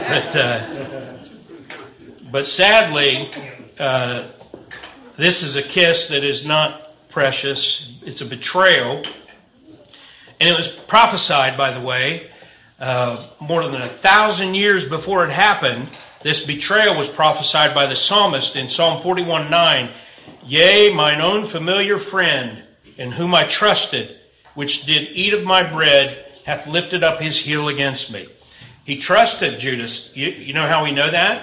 but 0.00 0.36
uh, 0.36 1.16
but 2.30 2.46
sadly, 2.46 3.28
uh, 3.80 4.22
this 5.16 5.42
is 5.42 5.56
a 5.56 5.62
kiss 5.62 6.06
that 6.08 6.22
is 6.22 6.46
not 6.46 6.80
precious. 7.08 8.00
It's 8.04 8.20
a 8.20 8.26
betrayal, 8.26 9.02
and 10.44 10.52
it 10.52 10.58
was 10.58 10.68
prophesied, 10.68 11.56
by 11.56 11.70
the 11.70 11.80
way, 11.80 12.26
uh, 12.78 13.26
more 13.40 13.62
than 13.62 13.80
a 13.80 13.86
thousand 13.86 14.54
years 14.54 14.86
before 14.86 15.24
it 15.24 15.30
happened. 15.30 15.88
This 16.22 16.44
betrayal 16.44 16.98
was 16.98 17.08
prophesied 17.08 17.74
by 17.74 17.86
the 17.86 17.96
psalmist 17.96 18.54
in 18.54 18.68
Psalm 18.68 19.00
41 19.00 19.50
9. 19.50 19.88
Yea, 20.44 20.92
mine 20.92 21.22
own 21.22 21.46
familiar 21.46 21.96
friend, 21.96 22.62
in 22.98 23.10
whom 23.10 23.34
I 23.34 23.44
trusted, 23.44 24.14
which 24.52 24.84
did 24.84 25.08
eat 25.12 25.32
of 25.32 25.44
my 25.44 25.62
bread, 25.62 26.22
hath 26.44 26.66
lifted 26.66 27.02
up 27.02 27.22
his 27.22 27.38
heel 27.38 27.68
against 27.68 28.12
me. 28.12 28.26
He 28.84 28.98
trusted 28.98 29.58
Judas. 29.58 30.14
You, 30.14 30.28
you 30.28 30.52
know 30.52 30.68
how 30.68 30.84
we 30.84 30.92
know 30.92 31.10
that? 31.10 31.40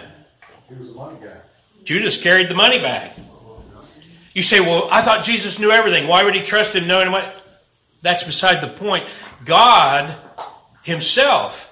He 0.70 0.76
was 0.76 0.92
a 0.92 0.94
money 0.94 1.18
guy. 1.20 1.42
Judas 1.86 2.22
carried 2.22 2.50
the 2.50 2.56
money 2.56 2.78
bag. 2.78 3.14
You 4.36 4.44
say, 4.44 4.60
well, 4.60 4.88
I 4.92 5.02
thought 5.02 5.24
Jesus 5.24 5.58
knew 5.58 5.72
everything. 5.72 6.08
Why 6.08 6.24
would 6.24 6.36
he 6.36 6.44
trust 6.44 6.76
him 6.76 6.86
knowing 6.86 7.12
what? 7.12 7.41
That's 8.02 8.24
beside 8.24 8.62
the 8.62 8.68
point. 8.68 9.06
God 9.46 10.16
Himself 10.84 11.68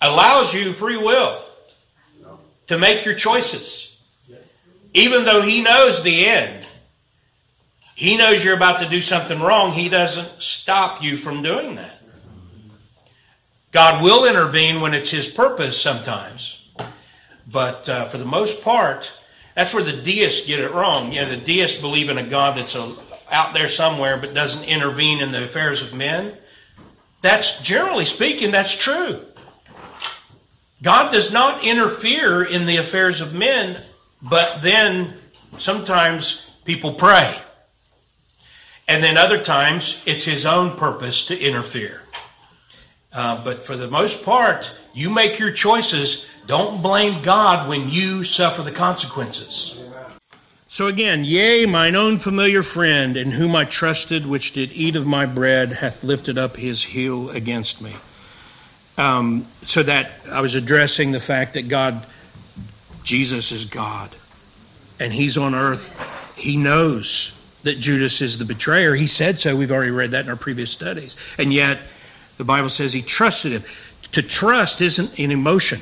allows 0.00 0.54
you 0.54 0.72
free 0.72 0.96
will 0.96 1.38
to 2.68 2.78
make 2.78 3.04
your 3.04 3.14
choices. 3.14 3.84
Even 4.94 5.24
though 5.24 5.42
He 5.42 5.62
knows 5.62 6.02
the 6.02 6.26
end, 6.26 6.64
He 7.94 8.16
knows 8.16 8.44
you're 8.44 8.56
about 8.56 8.80
to 8.80 8.88
do 8.88 9.00
something 9.00 9.40
wrong, 9.40 9.72
He 9.72 9.88
doesn't 9.88 10.40
stop 10.40 11.02
you 11.02 11.16
from 11.16 11.42
doing 11.42 11.76
that. 11.76 11.94
God 13.70 14.02
will 14.02 14.24
intervene 14.24 14.80
when 14.80 14.94
it's 14.94 15.10
His 15.10 15.28
purpose 15.28 15.80
sometimes. 15.80 16.54
But 17.50 17.88
uh, 17.88 18.04
for 18.06 18.18
the 18.18 18.24
most 18.24 18.62
part, 18.62 19.12
that's 19.54 19.74
where 19.74 19.82
the 19.82 19.92
deists 19.92 20.46
get 20.46 20.60
it 20.60 20.72
wrong. 20.72 21.12
You 21.12 21.22
know, 21.22 21.28
the 21.30 21.36
deists 21.36 21.80
believe 21.80 22.10
in 22.10 22.18
a 22.18 22.22
God 22.22 22.56
that's 22.56 22.74
a, 22.74 22.94
out 23.30 23.52
there 23.54 23.68
somewhere 23.68 24.16
but 24.16 24.34
doesn't 24.34 24.64
intervene 24.64 25.20
in 25.20 25.32
the 25.32 25.44
affairs 25.44 25.82
of 25.82 25.94
men. 25.94 26.32
That's 27.20 27.60
generally 27.60 28.04
speaking, 28.04 28.50
that's 28.50 28.76
true. 28.76 29.20
God 30.82 31.10
does 31.10 31.32
not 31.32 31.64
interfere 31.64 32.44
in 32.44 32.66
the 32.66 32.76
affairs 32.76 33.20
of 33.20 33.34
men, 33.34 33.80
but 34.22 34.62
then 34.62 35.14
sometimes 35.58 36.48
people 36.64 36.92
pray. 36.92 37.36
And 38.86 39.02
then 39.02 39.16
other 39.16 39.42
times 39.42 40.02
it's 40.06 40.24
his 40.24 40.46
own 40.46 40.76
purpose 40.76 41.26
to 41.26 41.38
interfere. 41.38 42.02
Uh, 43.12 43.42
but 43.44 43.64
for 43.64 43.76
the 43.76 43.88
most 43.88 44.24
part, 44.24 44.78
you 44.94 45.10
make 45.10 45.38
your 45.38 45.52
choices. 45.52 46.28
Don't 46.46 46.82
blame 46.82 47.22
God 47.22 47.68
when 47.68 47.88
you 47.90 48.22
suffer 48.24 48.62
the 48.62 48.70
consequences. 48.70 49.84
So 50.70 50.86
again, 50.86 51.24
yea, 51.24 51.64
mine 51.64 51.96
own 51.96 52.18
familiar 52.18 52.62
friend, 52.62 53.16
in 53.16 53.30
whom 53.30 53.56
I 53.56 53.64
trusted, 53.64 54.26
which 54.26 54.52
did 54.52 54.70
eat 54.72 54.96
of 54.96 55.06
my 55.06 55.24
bread, 55.24 55.72
hath 55.72 56.04
lifted 56.04 56.36
up 56.36 56.56
his 56.56 56.84
heel 56.84 57.30
against 57.30 57.80
me. 57.80 57.96
Um, 58.98 59.46
so 59.62 59.82
that 59.82 60.10
I 60.30 60.42
was 60.42 60.54
addressing 60.54 61.12
the 61.12 61.20
fact 61.20 61.54
that 61.54 61.68
God, 61.68 62.04
Jesus 63.02 63.50
is 63.50 63.64
God, 63.64 64.14
and 65.00 65.10
he's 65.10 65.38
on 65.38 65.54
earth. 65.54 66.36
He 66.36 66.58
knows 66.58 67.32
that 67.62 67.78
Judas 67.78 68.20
is 68.20 68.36
the 68.36 68.44
betrayer. 68.44 68.94
He 68.94 69.06
said 69.06 69.40
so. 69.40 69.56
We've 69.56 69.72
already 69.72 69.90
read 69.90 70.10
that 70.10 70.26
in 70.26 70.30
our 70.30 70.36
previous 70.36 70.70
studies. 70.70 71.16
And 71.38 71.50
yet, 71.50 71.78
the 72.36 72.44
Bible 72.44 72.68
says 72.68 72.92
he 72.92 73.00
trusted 73.00 73.52
him. 73.52 73.62
To 74.12 74.20
trust 74.20 74.82
isn't 74.82 75.18
an 75.18 75.30
emotion. 75.30 75.80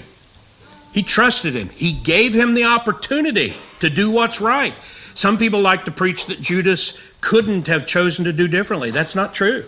He 0.92 1.02
trusted 1.02 1.54
him. 1.54 1.70
He 1.70 1.92
gave 1.92 2.34
him 2.34 2.54
the 2.54 2.64
opportunity 2.64 3.54
to 3.80 3.90
do 3.90 4.10
what's 4.10 4.40
right. 4.40 4.74
Some 5.14 5.38
people 5.38 5.60
like 5.60 5.84
to 5.86 5.90
preach 5.90 6.26
that 6.26 6.40
Judas 6.40 6.98
couldn't 7.20 7.68
have 7.68 7.86
chosen 7.86 8.24
to 8.26 8.32
do 8.32 8.48
differently. 8.48 8.90
That's 8.90 9.14
not 9.14 9.34
true. 9.34 9.64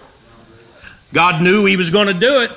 God 1.12 1.42
knew 1.42 1.64
he 1.64 1.76
was 1.76 1.90
going 1.90 2.08
to 2.08 2.14
do 2.14 2.42
it, 2.42 2.50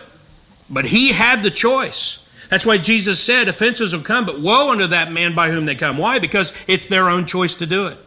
but 0.69 0.85
he 0.85 1.13
had 1.13 1.41
the 1.41 1.51
choice. 1.51 2.17
That's 2.49 2.65
why 2.65 2.77
Jesus 2.77 3.23
said, 3.23 3.47
Offenses 3.47 3.95
will 3.95 4.03
come, 4.03 4.25
but 4.25 4.41
woe 4.41 4.71
unto 4.71 4.87
that 4.87 5.09
man 5.09 5.33
by 5.33 5.51
whom 5.51 5.65
they 5.65 5.75
come. 5.75 5.97
Why? 5.97 6.19
Because 6.19 6.51
it's 6.67 6.87
their 6.87 7.09
own 7.09 7.25
choice 7.25 7.55
to 7.55 7.65
do 7.65 7.87
it. 7.87 7.97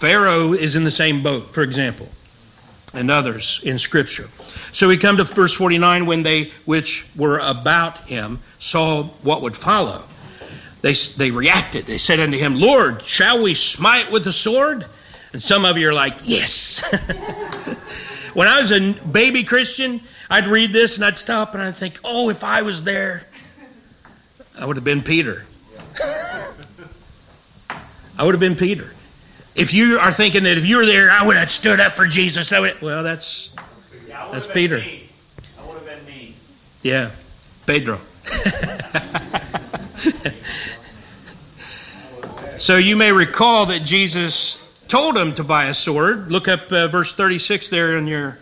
Pharaoh 0.00 0.54
is 0.54 0.74
in 0.74 0.84
the 0.84 0.90
same 0.90 1.22
boat, 1.22 1.50
for 1.50 1.60
example, 1.62 2.08
and 2.94 3.10
others 3.10 3.60
in 3.62 3.78
Scripture. 3.78 4.28
So 4.72 4.88
we 4.88 4.96
come 4.96 5.18
to 5.18 5.24
verse 5.24 5.52
49 5.52 6.06
when 6.06 6.22
they 6.22 6.44
which 6.64 7.06
were 7.14 7.38
about 7.38 8.08
him 8.08 8.38
saw 8.58 9.02
what 9.02 9.42
would 9.42 9.54
follow. 9.54 10.04
They, 10.82 10.94
they 10.94 11.30
reacted. 11.30 11.84
They 11.86 11.98
said 11.98 12.20
unto 12.20 12.38
him, 12.38 12.54
Lord, 12.58 13.02
shall 13.02 13.42
we 13.42 13.54
smite 13.54 14.10
with 14.10 14.24
the 14.24 14.32
sword? 14.32 14.86
And 15.32 15.42
some 15.42 15.64
of 15.64 15.76
you 15.78 15.88
are 15.90 15.92
like, 15.92 16.14
yes. 16.22 16.80
when 18.34 18.48
I 18.48 18.60
was 18.60 18.72
a 18.72 18.92
baby 18.92 19.44
Christian, 19.44 20.00
I'd 20.30 20.46
read 20.48 20.72
this 20.72 20.96
and 20.96 21.04
I'd 21.04 21.18
stop 21.18 21.54
and 21.54 21.62
I'd 21.62 21.74
think, 21.74 22.00
oh, 22.02 22.30
if 22.30 22.42
I 22.42 22.62
was 22.62 22.82
there, 22.84 23.22
I 24.58 24.64
would 24.66 24.76
have 24.76 24.84
been 24.84 25.02
Peter. 25.02 25.44
I 28.18 28.24
would 28.24 28.34
have 28.34 28.40
been 28.40 28.56
Peter. 28.56 28.90
If 29.54 29.72
you 29.74 29.98
are 29.98 30.12
thinking 30.12 30.44
that 30.44 30.56
if 30.58 30.66
you 30.66 30.76
were 30.78 30.86
there, 30.86 31.10
I 31.10 31.24
would 31.26 31.36
have 31.36 31.50
stood 31.50 31.80
up 31.80 31.94
for 31.94 32.06
Jesus. 32.06 32.52
I 32.52 32.60
would, 32.60 32.80
well, 32.80 33.02
that's 33.02 33.50
Yeah, 34.08 34.28
That's 34.32 34.46
Peter. 34.46 34.78
me. 34.78 35.08
I 35.58 35.66
would 35.66 35.74
have 35.76 35.86
been 35.86 36.06
me. 36.06 36.34
yeah, 36.82 37.10
Pedro. 37.66 37.98
so 42.60 42.76
you 42.76 42.94
may 42.94 43.10
recall 43.10 43.64
that 43.64 43.84
Jesus 43.84 44.84
told 44.86 45.16
him 45.16 45.34
to 45.36 45.42
buy 45.42 45.64
a 45.64 45.72
sword. 45.72 46.30
Look 46.30 46.46
up 46.46 46.70
uh, 46.70 46.88
verse 46.88 47.14
36 47.14 47.68
there 47.68 47.96
in 47.96 48.06
your 48.06 48.36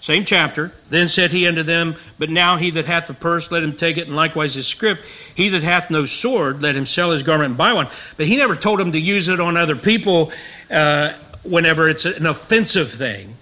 same 0.00 0.24
chapter. 0.24 0.72
Then 0.88 1.06
said 1.06 1.30
he 1.30 1.46
unto 1.46 1.62
them, 1.62 1.94
But 2.18 2.28
now 2.28 2.56
he 2.56 2.70
that 2.70 2.86
hath 2.86 3.06
the 3.06 3.14
purse, 3.14 3.52
let 3.52 3.62
him 3.62 3.76
take 3.76 3.98
it, 3.98 4.08
and 4.08 4.16
likewise 4.16 4.54
his 4.54 4.66
scrip. 4.66 4.98
He 5.32 5.48
that 5.50 5.62
hath 5.62 5.92
no 5.92 6.06
sword, 6.06 6.60
let 6.60 6.74
him 6.74 6.86
sell 6.86 7.12
his 7.12 7.22
garment 7.22 7.50
and 7.50 7.56
buy 7.56 7.72
one. 7.72 7.86
But 8.16 8.26
he 8.26 8.36
never 8.36 8.56
told 8.56 8.80
him 8.80 8.90
to 8.90 8.98
use 8.98 9.28
it 9.28 9.38
on 9.38 9.56
other 9.56 9.76
people 9.76 10.32
uh, 10.68 11.12
whenever 11.44 11.88
it's 11.88 12.06
an 12.06 12.26
offensive 12.26 12.90
thing. 12.90 13.34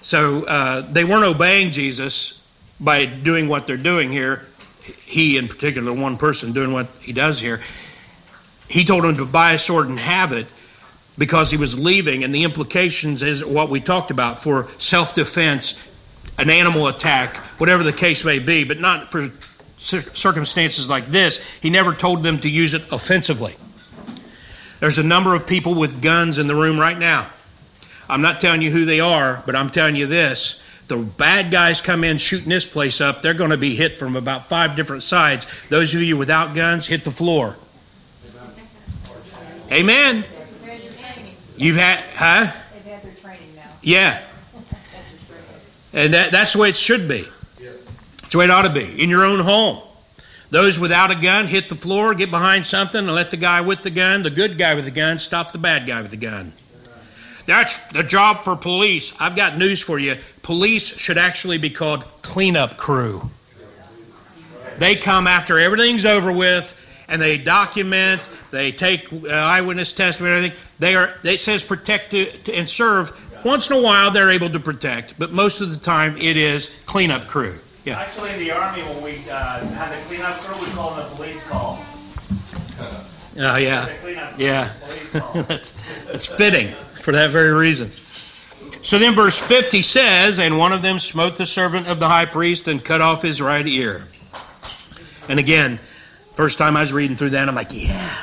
So 0.00 0.44
uh, 0.44 0.80
they 0.80 1.04
weren't 1.04 1.26
obeying 1.26 1.72
Jesus 1.72 2.42
by 2.80 3.04
doing 3.04 3.48
what 3.48 3.66
they're 3.66 3.76
doing 3.76 4.12
here. 4.12 4.46
He, 5.04 5.36
in 5.36 5.46
particular, 5.46 5.92
one 5.92 6.16
person 6.16 6.54
doing 6.54 6.72
what 6.72 6.86
he 7.02 7.12
does 7.12 7.38
here. 7.38 7.60
He 8.68 8.84
told 8.84 9.04
him 9.04 9.16
to 9.16 9.24
buy 9.24 9.52
a 9.52 9.58
sword 9.58 9.88
and 9.88 9.98
have 9.98 10.32
it 10.32 10.46
because 11.16 11.50
he 11.50 11.56
was 11.56 11.78
leaving, 11.78 12.22
and 12.22 12.34
the 12.34 12.44
implications 12.44 13.22
is 13.22 13.44
what 13.44 13.68
we 13.68 13.80
talked 13.80 14.10
about 14.10 14.40
for 14.40 14.68
self 14.78 15.14
defense, 15.14 15.74
an 16.38 16.50
animal 16.50 16.86
attack, 16.86 17.36
whatever 17.58 17.82
the 17.82 17.92
case 17.92 18.24
may 18.24 18.38
be, 18.38 18.64
but 18.64 18.78
not 18.78 19.10
for 19.10 19.30
circumstances 19.78 20.88
like 20.88 21.06
this. 21.06 21.44
He 21.60 21.70
never 21.70 21.92
told 21.92 22.22
them 22.22 22.38
to 22.40 22.48
use 22.48 22.74
it 22.74 22.92
offensively. 22.92 23.56
There's 24.80 24.98
a 24.98 25.02
number 25.02 25.34
of 25.34 25.46
people 25.46 25.74
with 25.74 26.02
guns 26.02 26.38
in 26.38 26.46
the 26.46 26.54
room 26.54 26.78
right 26.78 26.98
now. 26.98 27.26
I'm 28.08 28.22
not 28.22 28.40
telling 28.40 28.62
you 28.62 28.70
who 28.70 28.84
they 28.84 29.00
are, 29.00 29.42
but 29.44 29.56
I'm 29.56 29.70
telling 29.70 29.96
you 29.96 30.06
this. 30.06 30.62
The 30.86 30.96
bad 30.96 31.50
guys 31.50 31.80
come 31.80 32.04
in 32.04 32.16
shooting 32.16 32.48
this 32.48 32.64
place 32.64 33.00
up, 33.00 33.20
they're 33.20 33.34
going 33.34 33.50
to 33.50 33.58
be 33.58 33.74
hit 33.74 33.98
from 33.98 34.16
about 34.16 34.48
five 34.48 34.76
different 34.76 35.02
sides. 35.02 35.46
Those 35.68 35.94
of 35.94 36.02
you 36.02 36.16
without 36.16 36.54
guns, 36.54 36.86
hit 36.86 37.04
the 37.04 37.10
floor. 37.10 37.56
Amen. 39.70 40.24
You've 41.56 41.76
had, 41.76 42.04
huh? 42.14 42.52
They've 42.72 42.92
had 42.92 43.02
their 43.02 43.12
training 43.14 43.54
now. 43.56 43.70
Yeah. 43.82 44.22
And 45.92 46.14
that, 46.14 46.30
that's 46.30 46.52
the 46.52 46.60
way 46.60 46.68
it 46.70 46.76
should 46.76 47.08
be. 47.08 47.24
It's 47.58 48.30
the 48.30 48.38
way 48.38 48.44
it 48.44 48.50
ought 48.50 48.62
to 48.62 48.72
be. 48.72 49.02
In 49.02 49.10
your 49.10 49.24
own 49.24 49.40
home. 49.40 49.82
Those 50.50 50.78
without 50.78 51.10
a 51.10 51.14
gun, 51.14 51.46
hit 51.46 51.68
the 51.68 51.74
floor, 51.74 52.14
get 52.14 52.30
behind 52.30 52.64
something, 52.64 52.98
and 52.98 53.14
let 53.14 53.30
the 53.30 53.36
guy 53.36 53.60
with 53.60 53.82
the 53.82 53.90
gun, 53.90 54.22
the 54.22 54.30
good 54.30 54.56
guy 54.56 54.74
with 54.74 54.84
the 54.84 54.90
gun, 54.90 55.18
stop 55.18 55.52
the 55.52 55.58
bad 55.58 55.86
guy 55.86 56.00
with 56.00 56.10
the 56.10 56.16
gun. 56.16 56.52
That's 57.44 57.86
the 57.88 58.02
job 58.02 58.44
for 58.44 58.56
police. 58.56 59.14
I've 59.18 59.36
got 59.36 59.58
news 59.58 59.80
for 59.80 59.98
you. 59.98 60.16
Police 60.42 60.96
should 60.98 61.18
actually 61.18 61.58
be 61.58 61.70
called 61.70 62.04
cleanup 62.22 62.76
crew. 62.76 63.30
They 64.78 64.94
come 64.94 65.26
after 65.26 65.58
everything's 65.58 66.06
over 66.06 66.30
with, 66.30 66.74
and 67.08 67.20
they 67.20 67.36
document. 67.36 68.22
They 68.50 68.72
take 68.72 69.12
uh, 69.12 69.28
eyewitness 69.28 69.92
testimony. 69.92 70.34
and 70.36 70.44
Everything. 70.46 70.64
They 70.78 70.94
are. 70.94 71.14
It 71.24 71.40
says 71.40 71.62
protect 71.62 72.12
to, 72.12 72.26
to- 72.30 72.54
and 72.54 72.68
serve. 72.68 73.12
Once 73.44 73.70
in 73.70 73.76
a 73.76 73.80
while, 73.82 74.10
they're 74.10 74.30
able 74.30 74.50
to 74.50 74.58
protect, 74.58 75.16
but 75.18 75.30
most 75.30 75.60
of 75.60 75.70
the 75.70 75.76
time, 75.76 76.16
it 76.16 76.36
is 76.36 76.74
cleanup 76.86 77.28
crew. 77.28 77.54
Yeah. 77.84 77.98
Actually, 78.00 78.32
in 78.32 78.38
the 78.40 78.50
army, 78.50 78.82
when 78.82 79.02
we 79.04 79.12
uh, 79.30 79.60
had 79.68 79.96
the 79.96 80.04
cleanup 80.06 80.34
crew, 80.40 80.60
we 80.60 80.70
called 80.72 80.98
them 80.98 81.08
the 81.08 81.14
police 81.16 81.46
call. 81.46 81.78
Oh 83.40 83.56
yeah. 83.56 83.88
Yeah. 84.36 84.72
Police 84.80 85.10
call. 85.12 85.42
that's, 85.44 85.72
that's 86.06 86.26
fitting 86.26 86.68
for 87.02 87.12
that 87.12 87.30
very 87.30 87.52
reason. 87.52 87.90
So 88.82 88.98
then, 88.98 89.14
verse 89.14 89.38
50 89.38 89.82
says, 89.82 90.38
And 90.38 90.58
one 90.58 90.72
of 90.72 90.82
them 90.82 90.98
smote 90.98 91.36
the 91.36 91.46
servant 91.46 91.88
of 91.88 92.00
the 92.00 92.08
high 92.08 92.26
priest 92.26 92.68
and 92.68 92.84
cut 92.84 93.00
off 93.00 93.22
his 93.22 93.40
right 93.40 93.66
ear. 93.66 94.04
And 95.28 95.38
again, 95.38 95.78
first 96.34 96.58
time 96.58 96.76
I 96.76 96.80
was 96.82 96.92
reading 96.92 97.16
through 97.16 97.30
that, 97.30 97.48
I'm 97.48 97.54
like, 97.54 97.68
yeah. 97.72 98.16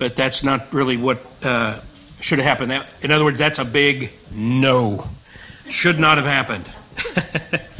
But 0.00 0.16
that's 0.16 0.42
not 0.42 0.72
really 0.72 0.96
what 0.96 1.18
uh, 1.44 1.78
should 2.18 2.40
have 2.40 2.46
happened. 2.46 2.72
That, 2.72 2.88
in 3.02 3.12
other 3.12 3.24
words, 3.24 3.38
that's 3.38 3.60
a 3.60 3.64
big 3.64 4.10
no. 4.34 5.04
Should 5.68 6.00
not 6.00 6.18
have 6.18 6.26
happened. 6.26 6.68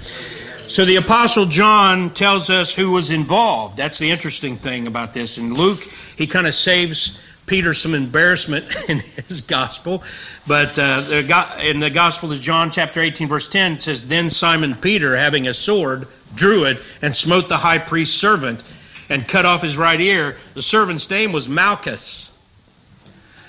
So 0.71 0.85
the 0.85 0.95
Apostle 0.95 1.47
John 1.47 2.11
tells 2.11 2.49
us 2.49 2.73
who 2.73 2.93
was 2.93 3.11
involved. 3.11 3.77
That's 3.77 3.99
the 3.99 4.09
interesting 4.09 4.55
thing 4.55 4.87
about 4.87 5.13
this. 5.13 5.37
In 5.37 5.53
Luke, 5.53 5.83
he 6.17 6.29
kind 6.29 6.47
of 6.47 6.55
saves 6.55 7.19
Peter 7.47 7.75
some 7.75 7.93
embarrassment 7.93 8.67
in 8.89 9.01
his 9.01 9.41
gospel. 9.41 10.05
But 10.47 10.79
uh, 10.79 11.25
in 11.61 11.81
the 11.81 11.91
Gospel 11.91 12.31
of 12.31 12.39
John, 12.39 12.71
chapter 12.71 13.01
18, 13.01 13.27
verse 13.27 13.49
10, 13.49 13.73
it 13.73 13.83
says, 13.83 14.07
Then 14.07 14.31
Simon 14.31 14.77
Peter, 14.77 15.17
having 15.17 15.49
a 15.49 15.55
sword, 15.55 16.07
drew 16.37 16.63
it 16.63 16.79
and 17.03 17.17
smote 17.17 17.49
the 17.49 17.57
high 17.57 17.79
priest's 17.79 18.15
servant 18.17 18.63
and 19.11 19.27
cut 19.27 19.45
off 19.45 19.61
his 19.61 19.77
right 19.77 20.01
ear. 20.01 20.37
The 20.55 20.63
servant's 20.63 21.11
name 21.11 21.33
was 21.33 21.49
Malchus. 21.49 22.29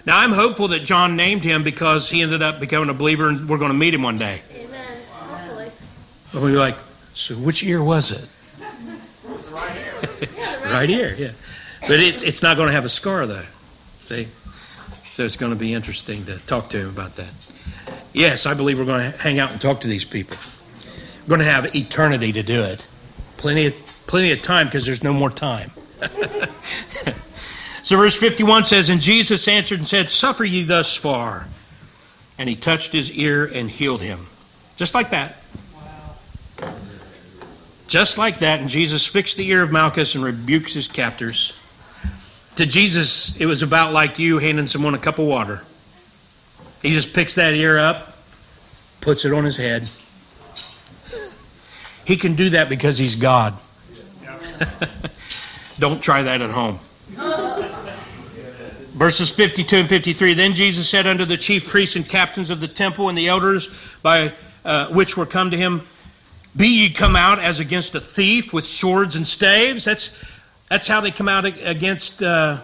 Now, 0.05 0.19
I'm 0.19 0.31
hopeful 0.31 0.69
that 0.69 0.79
John 0.79 1.15
named 1.15 1.43
him 1.43 1.63
because 1.63 2.09
he 2.09 2.23
ended 2.23 2.41
up 2.41 2.59
becoming 2.59 2.89
a 2.89 2.93
believer 2.93 3.29
and 3.29 3.47
we're 3.47 3.59
going 3.59 3.71
to 3.71 3.77
meet 3.77 3.93
him 3.93 4.01
one 4.01 4.17
day. 4.17 4.41
Amen. 4.55 4.93
Hopefully. 5.11 5.71
And 6.33 6.41
we're 6.41 6.59
like, 6.59 6.77
so 7.13 7.35
which 7.35 7.63
ear 7.63 7.83
was 7.83 8.11
it? 8.11 8.27
Right 9.51 9.75
ear. 10.37 10.71
Right 10.71 10.89
ear, 10.89 11.15
yeah. 11.17 11.31
But 11.81 11.99
it's 11.99 12.23
it's 12.23 12.41
not 12.41 12.57
going 12.57 12.67
to 12.67 12.73
have 12.73 12.85
a 12.85 12.89
scar 12.89 13.25
though. 13.25 13.45
See, 13.97 14.27
so 15.11 15.25
it's 15.25 15.35
going 15.35 15.51
to 15.51 15.57
be 15.57 15.73
interesting 15.73 16.25
to 16.25 16.37
talk 16.39 16.69
to 16.69 16.79
him 16.79 16.89
about 16.89 17.15
that. 17.17 17.31
Yes, 18.13 18.45
I 18.45 18.53
believe 18.53 18.79
we're 18.79 18.85
going 18.85 19.11
to 19.11 19.17
hang 19.17 19.39
out 19.39 19.51
and 19.51 19.59
talk 19.59 19.81
to 19.81 19.87
these 19.87 20.05
people. 20.05 20.37
We're 21.23 21.29
going 21.29 21.39
to 21.39 21.51
have 21.51 21.75
eternity 21.75 22.31
to 22.33 22.43
do 22.43 22.61
it. 22.61 22.87
Plenty 23.37 23.67
of 23.67 23.90
plenty 24.11 24.33
of 24.33 24.41
time 24.41 24.67
because 24.67 24.85
there's 24.85 25.05
no 25.05 25.13
more 25.13 25.29
time. 25.29 25.71
so 27.81 27.95
verse 27.95 28.13
51 28.17 28.65
says, 28.65 28.89
And 28.89 28.99
Jesus 28.99 29.47
answered 29.47 29.79
and 29.79 29.87
said, 29.87 30.09
Suffer 30.09 30.43
ye 30.43 30.63
thus 30.63 30.93
far. 30.93 31.47
And 32.37 32.49
he 32.49 32.57
touched 32.57 32.91
his 32.91 33.09
ear 33.09 33.45
and 33.45 33.71
healed 33.71 34.01
him. 34.01 34.27
Just 34.75 34.93
like 34.93 35.11
that. 35.11 35.37
Just 37.87 38.17
like 38.17 38.39
that, 38.39 38.59
and 38.59 38.67
Jesus 38.67 39.07
fixed 39.07 39.37
the 39.37 39.47
ear 39.47 39.63
of 39.63 39.71
Malchus 39.71 40.13
and 40.13 40.23
rebukes 40.25 40.73
his 40.73 40.89
captors. 40.89 41.57
To 42.57 42.65
Jesus, 42.65 43.37
it 43.37 43.45
was 43.45 43.63
about 43.63 43.93
like 43.93 44.19
you 44.19 44.39
handing 44.39 44.67
someone 44.67 44.93
a 44.93 44.97
cup 44.97 45.19
of 45.19 45.25
water. 45.25 45.63
He 46.81 46.91
just 46.91 47.13
picks 47.13 47.35
that 47.35 47.53
ear 47.53 47.79
up, 47.79 48.17
puts 48.99 49.23
it 49.23 49.31
on 49.31 49.45
his 49.45 49.55
head. 49.55 49.87
He 52.03 52.17
can 52.17 52.35
do 52.35 52.49
that 52.49 52.67
because 52.67 52.97
he's 52.97 53.15
God. 53.15 53.57
Don't 55.79 56.01
try 56.01 56.23
that 56.23 56.41
at 56.41 56.51
home. 56.51 56.79
Verses 58.93 59.31
52 59.31 59.75
and 59.75 59.89
53 59.89 60.33
Then 60.33 60.53
Jesus 60.53 60.89
said 60.89 61.07
unto 61.07 61.25
the 61.25 61.37
chief 61.37 61.67
priests 61.67 61.95
and 61.95 62.07
captains 62.07 62.49
of 62.49 62.59
the 62.59 62.67
temple 62.67 63.09
and 63.09 63.17
the 63.17 63.27
elders 63.27 63.69
by 64.01 64.33
uh, 64.63 64.87
which 64.89 65.17
were 65.17 65.25
come 65.25 65.51
to 65.51 65.57
him, 65.57 65.81
Be 66.55 66.67
ye 66.67 66.89
come 66.89 67.15
out 67.15 67.39
as 67.39 67.59
against 67.59 67.95
a 67.95 67.99
thief 67.99 68.53
with 68.53 68.65
swords 68.65 69.15
and 69.15 69.25
staves? 69.25 69.85
That's, 69.85 70.15
that's 70.69 70.87
how 70.87 71.01
they 71.01 71.11
come 71.11 71.27
out 71.27 71.45
against 71.45 72.21
uh, 72.21 72.59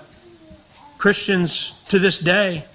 Christians 0.97 1.73
to 1.87 1.99
this 1.99 2.19
day. 2.19 2.65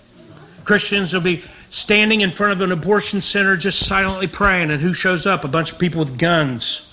Christians 0.65 1.15
will 1.15 1.21
be 1.21 1.43
standing 1.71 2.21
in 2.21 2.31
front 2.31 2.53
of 2.53 2.61
an 2.61 2.73
abortion 2.73 3.21
center 3.21 3.57
just 3.57 3.87
silently 3.87 4.27
praying, 4.27 4.71
and 4.71 4.81
who 4.81 4.93
shows 4.93 5.27
up? 5.27 5.45
A 5.45 5.49
bunch 5.49 5.73
of 5.73 5.79
people 5.79 6.01
with 6.01 6.19
guns. 6.19 6.92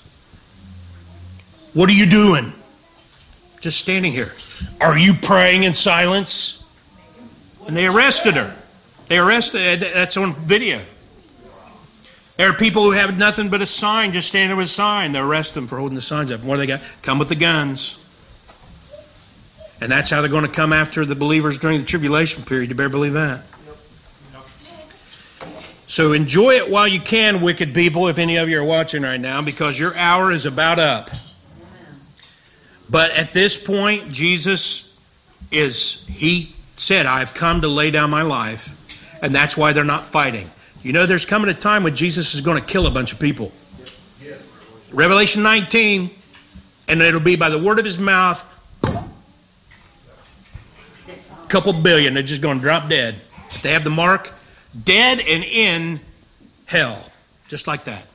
What 1.74 1.90
are 1.90 1.94
you 1.94 2.06
doing? 2.06 2.54
Just 3.62 3.78
standing 3.78 4.12
here. 4.12 4.32
Are 4.82 4.98
you 4.98 5.14
praying 5.14 5.64
in 5.64 5.74
silence? 5.74 6.64
And 7.68 7.76
they 7.76 7.86
arrested 7.86 8.36
her. 8.36 8.56
They 9.08 9.18
arrested, 9.18 9.84
uh, 9.84 9.90
that's 9.94 10.18
on 10.18 10.34
video. 10.34 10.82
There 12.38 12.50
are 12.50 12.54
people 12.54 12.84
who 12.84 12.92
have 12.92 13.18
nothing 13.18 13.50
but 13.50 13.62
a 13.62 13.66
sign, 13.66 14.14
just 14.14 14.30
standing 14.30 14.50
there 14.50 14.56
with 14.56 14.68
a 14.68 14.70
sign. 14.70 15.12
They 15.12 15.20
arrest 15.20 15.56
them 15.56 15.68
for 15.68 15.78
holding 15.78 15.96
the 15.96 16.02
signs 16.02 16.32
up. 16.32 16.42
What 16.42 16.56
do 16.56 16.62
they 16.62 16.68
got? 16.68 16.82
Come 17.02 17.20
with 17.20 17.30
the 17.30 17.36
guns. 17.36 17.98
And 19.82 19.92
that's 19.92 20.10
how 20.10 20.22
they're 20.22 20.30
going 20.30 20.46
to 20.46 20.52
come 20.52 20.72
after 20.72 21.06
the 21.06 21.16
believers 21.16 21.60
during 21.60 21.80
the 21.82 21.86
tribulation 21.86 22.44
period. 22.44 22.70
You 22.70 22.76
better 22.76 22.90
believe 22.90 23.14
that. 23.14 23.44
So 25.88 26.14
enjoy 26.14 26.52
it 26.52 26.70
while 26.70 26.88
you 26.88 27.02
can, 27.02 27.42
wicked 27.42 27.74
people, 27.74 28.08
if 28.08 28.20
any 28.20 28.38
of 28.38 28.48
you 28.48 28.60
are 28.60 28.64
watching 28.64 29.04
right 29.04 29.20
now, 29.20 29.42
because 29.42 29.80
your 29.80 29.96
hour 29.98 30.32
is 30.32 30.46
about 30.46 30.80
up. 30.80 31.10
But 32.90 33.12
at 33.12 33.34
this 33.34 33.56
point, 33.62 34.12
Jesus 34.12 34.98
is, 35.52 36.06
he 36.08 36.54
said, 36.78 37.06
I've 37.06 37.34
come 37.34 37.62
to 37.62 37.68
lay 37.68 37.92
down 37.92 38.10
my 38.10 38.24
life, 38.24 38.76
and 39.22 39.34
that's 39.34 39.56
why 39.56 39.74
they're 39.74 39.84
not 39.84 40.06
fighting. 40.06 40.48
You 40.82 40.94
know, 40.94 41.06
there's 41.06 41.26
coming 41.26 41.50
a 41.50 41.54
time 41.54 41.84
when 41.84 41.96
Jesus 41.96 42.34
is 42.34 42.42
going 42.42 42.60
to 42.60 42.66
kill 42.66 42.88
a 42.88 42.92
bunch 42.92 43.12
of 43.14 43.20
people. 43.20 43.52
Revelation 44.92 45.44
19, 45.44 46.10
and 46.88 47.02
it'll 47.02 47.20
be 47.20 47.36
by 47.36 47.50
the 47.50 47.60
word 47.60 47.78
of 47.78 47.86
his 47.86 48.00
mouth. 48.00 48.44
A 48.84 49.04
couple 51.48 51.74
billion, 51.74 52.16
they're 52.16 52.24
just 52.24 52.42
going 52.42 52.58
to 52.58 52.62
drop 52.62 52.90
dead. 52.90 53.16
But 53.52 53.62
they 53.62 53.74
have 53.74 53.84
the 53.84 53.92
mark, 53.92 54.32
dead 54.84 55.20
and 55.20 55.44
in 55.44 56.00
hell. 56.66 57.06
Just 57.48 57.68
like 57.68 57.84
that. 57.84 58.06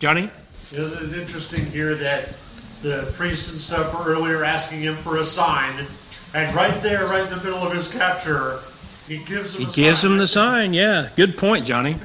Johnny? 0.00 0.28
Isn't 0.72 1.14
it 1.14 1.18
interesting 1.18 1.64
here 1.66 1.94
that 1.94 2.28
the 2.82 3.12
priests 3.16 3.52
and 3.52 3.60
stuff 3.60 3.94
were 3.94 4.12
earlier 4.12 4.44
asking 4.44 4.80
him 4.80 4.96
for 4.96 5.18
a 5.18 5.24
sign, 5.24 5.86
and 6.34 6.54
right 6.54 6.82
there, 6.82 7.06
right 7.06 7.22
in 7.22 7.30
the 7.30 7.44
middle 7.44 7.64
of 7.64 7.72
his 7.72 7.92
capture, 7.92 8.58
he 9.06 9.18
gives 9.18 9.54
him. 9.54 9.66
He 9.66 9.72
gives 9.72 10.00
sign. 10.00 10.10
them 10.10 10.18
the 10.18 10.26
sign. 10.26 10.74
Yeah, 10.74 11.08
good 11.16 11.38
point, 11.38 11.66
Johnny. 11.66 11.96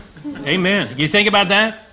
Amen. 0.45 0.89
You 0.97 1.07
think 1.07 1.27
about 1.27 1.49
that? 1.49 1.83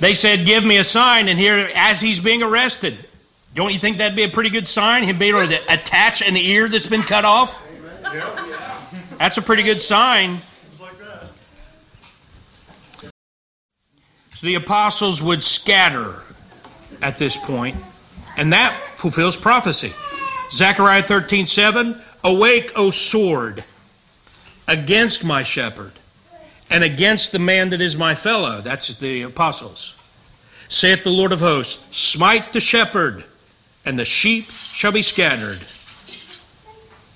They 0.00 0.12
said, 0.12 0.44
"Give 0.44 0.64
me 0.64 0.76
a 0.76 0.84
sign," 0.84 1.28
and 1.28 1.38
here, 1.38 1.70
as 1.74 2.00
he's 2.00 2.20
being 2.20 2.42
arrested, 2.42 3.08
don't 3.54 3.72
you 3.72 3.78
think 3.78 3.98
that'd 3.98 4.14
be 4.14 4.24
a 4.24 4.28
pretty 4.28 4.50
good 4.50 4.68
sign? 4.68 5.04
Him 5.04 5.18
being 5.18 5.34
able 5.34 5.48
to 5.48 5.72
attach 5.72 6.20
an 6.20 6.36
ear 6.36 6.68
that's 6.68 6.86
been 6.86 7.02
cut 7.02 7.24
off. 7.24 7.62
That's 9.18 9.38
a 9.38 9.42
pretty 9.42 9.62
good 9.62 9.80
sign. 9.80 10.36
Things 10.36 10.80
like 10.80 10.98
that. 10.98 13.10
So 14.34 14.46
the 14.46 14.56
apostles 14.56 15.22
would 15.22 15.42
scatter 15.42 16.22
at 17.02 17.18
this 17.18 17.36
point, 17.36 17.76
and 18.36 18.52
that 18.52 18.72
fulfills 18.96 19.36
prophecy. 19.36 19.92
Zechariah 20.52 21.02
13 21.02 21.46
7 21.46 22.00
Awake, 22.24 22.72
O 22.74 22.90
sword, 22.90 23.64
against 24.66 25.24
my 25.24 25.42
shepherd, 25.42 25.92
and 26.70 26.82
against 26.82 27.32
the 27.32 27.38
man 27.38 27.70
that 27.70 27.80
is 27.80 27.96
my 27.96 28.14
fellow. 28.14 28.60
That's 28.60 28.96
the 28.98 29.22
apostles. 29.22 29.94
Saith 30.68 31.04
the 31.04 31.10
Lord 31.10 31.32
of 31.32 31.40
hosts 31.40 31.96
Smite 31.96 32.52
the 32.52 32.60
shepherd, 32.60 33.24
and 33.84 33.98
the 33.98 34.04
sheep 34.04 34.50
shall 34.72 34.92
be 34.92 35.02
scattered. 35.02 35.60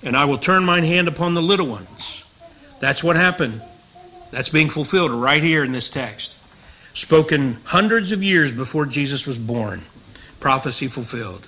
And 0.03 0.15
I 0.15 0.25
will 0.25 0.37
turn 0.37 0.63
mine 0.63 0.83
hand 0.83 1.07
upon 1.07 1.35
the 1.35 1.41
little 1.41 1.67
ones. 1.67 2.23
That's 2.79 3.03
what 3.03 3.15
happened. 3.15 3.61
That's 4.31 4.49
being 4.49 4.69
fulfilled 4.69 5.11
right 5.11 5.43
here 5.43 5.63
in 5.63 5.73
this 5.73 5.89
text 5.89 6.35
spoken 6.93 7.57
hundreds 7.65 8.11
of 8.11 8.23
years 8.23 8.51
before 8.51 8.85
Jesus 8.85 9.25
was 9.25 9.37
born. 9.37 9.81
Prophecy 10.39 10.87
fulfilled. 10.87 11.47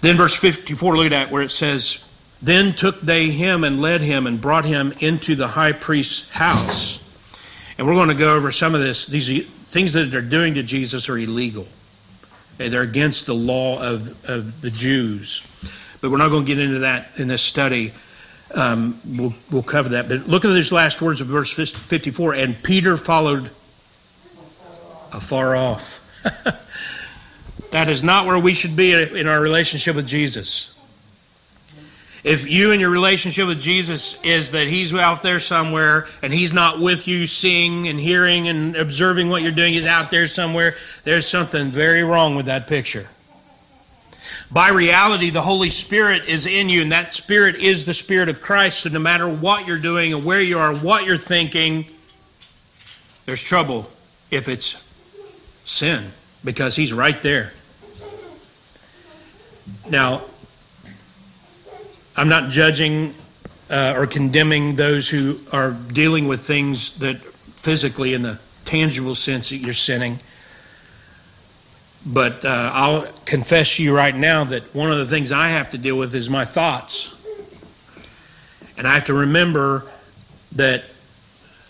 Then, 0.00 0.16
verse 0.16 0.34
54, 0.34 0.96
look 0.96 1.06
at 1.06 1.10
that, 1.10 1.30
where 1.30 1.42
it 1.42 1.50
says, 1.50 2.04
Then 2.40 2.72
took 2.72 3.00
they 3.00 3.30
him 3.30 3.64
and 3.64 3.80
led 3.80 4.00
him 4.00 4.26
and 4.26 4.40
brought 4.40 4.64
him 4.64 4.92
into 5.00 5.34
the 5.34 5.48
high 5.48 5.72
priest's 5.72 6.30
house. 6.30 6.98
And 7.76 7.86
we're 7.86 7.94
going 7.94 8.08
to 8.08 8.14
go 8.14 8.34
over 8.34 8.50
some 8.50 8.74
of 8.74 8.80
this. 8.80 9.06
These 9.06 9.46
things 9.46 9.92
that 9.92 10.10
they're 10.10 10.22
doing 10.22 10.54
to 10.54 10.62
Jesus 10.62 11.08
are 11.08 11.18
illegal, 11.18 11.66
they're 12.56 12.82
against 12.82 13.26
the 13.26 13.34
law 13.34 13.80
of, 13.82 14.28
of 14.28 14.60
the 14.60 14.70
Jews. 14.70 15.42
But 16.00 16.10
we're 16.10 16.16
not 16.16 16.28
going 16.28 16.44
to 16.44 16.54
get 16.54 16.58
into 16.58 16.80
that 16.80 17.18
in 17.18 17.28
this 17.28 17.42
study. 17.42 17.92
Um, 18.54 18.98
we'll, 19.06 19.34
we'll 19.50 19.62
cover 19.62 19.90
that. 19.90 20.08
But 20.08 20.26
look 20.26 20.44
at 20.44 20.52
these 20.52 20.72
last 20.72 21.00
words 21.00 21.20
of 21.20 21.26
verse 21.26 21.52
54. 21.52 22.34
And 22.34 22.60
Peter 22.62 22.96
followed 22.96 23.50
afar 25.12 25.56
off. 25.56 25.98
that 27.70 27.88
is 27.88 28.02
not 28.02 28.26
where 28.26 28.38
we 28.38 28.54
should 28.54 28.76
be 28.76 28.92
in 28.92 29.26
our 29.26 29.40
relationship 29.40 29.96
with 29.96 30.06
Jesus. 30.06 30.74
If 32.22 32.50
you 32.50 32.72
and 32.72 32.80
your 32.80 32.90
relationship 32.90 33.46
with 33.46 33.60
Jesus 33.60 34.22
is 34.22 34.50
that 34.50 34.66
he's 34.66 34.92
out 34.92 35.22
there 35.22 35.40
somewhere 35.40 36.06
and 36.22 36.34
he's 36.34 36.52
not 36.52 36.78
with 36.78 37.08
you 37.08 37.26
seeing 37.26 37.88
and 37.88 37.98
hearing 37.98 38.48
and 38.48 38.76
observing 38.76 39.30
what 39.30 39.40
you're 39.40 39.52
doing, 39.52 39.72
he's 39.72 39.86
out 39.86 40.10
there 40.10 40.26
somewhere, 40.26 40.74
there's 41.04 41.26
something 41.26 41.70
very 41.70 42.04
wrong 42.04 42.34
with 42.34 42.46
that 42.46 42.66
picture. 42.66 43.08
By 44.52 44.70
reality, 44.70 45.30
the 45.30 45.42
Holy 45.42 45.70
Spirit 45.70 46.24
is 46.26 46.44
in 46.44 46.68
you, 46.68 46.82
and 46.82 46.92
that 46.92 47.14
Spirit 47.14 47.54
is 47.54 47.84
the 47.84 47.94
Spirit 47.94 48.28
of 48.28 48.40
Christ. 48.42 48.80
So 48.80 48.88
no 48.88 48.98
matter 48.98 49.28
what 49.28 49.66
you're 49.66 49.78
doing 49.78 50.12
and 50.12 50.24
where 50.24 50.40
you 50.40 50.58
are, 50.58 50.74
what 50.74 51.06
you're 51.06 51.16
thinking, 51.16 51.86
there's 53.26 53.42
trouble 53.42 53.88
if 54.30 54.48
it's 54.48 54.74
sin 55.64 56.12
because 56.44 56.76
He's 56.76 56.92
right 56.92 57.20
there. 57.22 57.52
Now, 59.88 60.22
I'm 62.16 62.28
not 62.28 62.50
judging 62.50 63.14
uh, 63.70 63.94
or 63.96 64.06
condemning 64.06 64.74
those 64.74 65.08
who 65.08 65.38
are 65.52 65.70
dealing 65.70 66.28
with 66.28 66.40
things 66.40 66.98
that 66.98 67.18
physically, 67.18 68.14
in 68.14 68.22
the 68.22 68.38
tangible 68.64 69.14
sense, 69.14 69.50
that 69.50 69.58
you're 69.58 69.72
sinning. 69.72 70.18
But 72.04 72.44
uh, 72.44 72.70
I'll 72.72 73.06
confess 73.26 73.76
to 73.76 73.82
you 73.82 73.94
right 73.94 74.14
now 74.14 74.44
that 74.44 74.74
one 74.74 74.90
of 74.90 74.98
the 74.98 75.06
things 75.06 75.32
I 75.32 75.48
have 75.48 75.70
to 75.70 75.78
deal 75.78 75.96
with 75.96 76.14
is 76.14 76.30
my 76.30 76.44
thoughts. 76.44 77.14
And 78.76 78.88
I 78.88 78.94
have 78.94 79.04
to 79.06 79.14
remember 79.14 79.84
that 80.52 80.84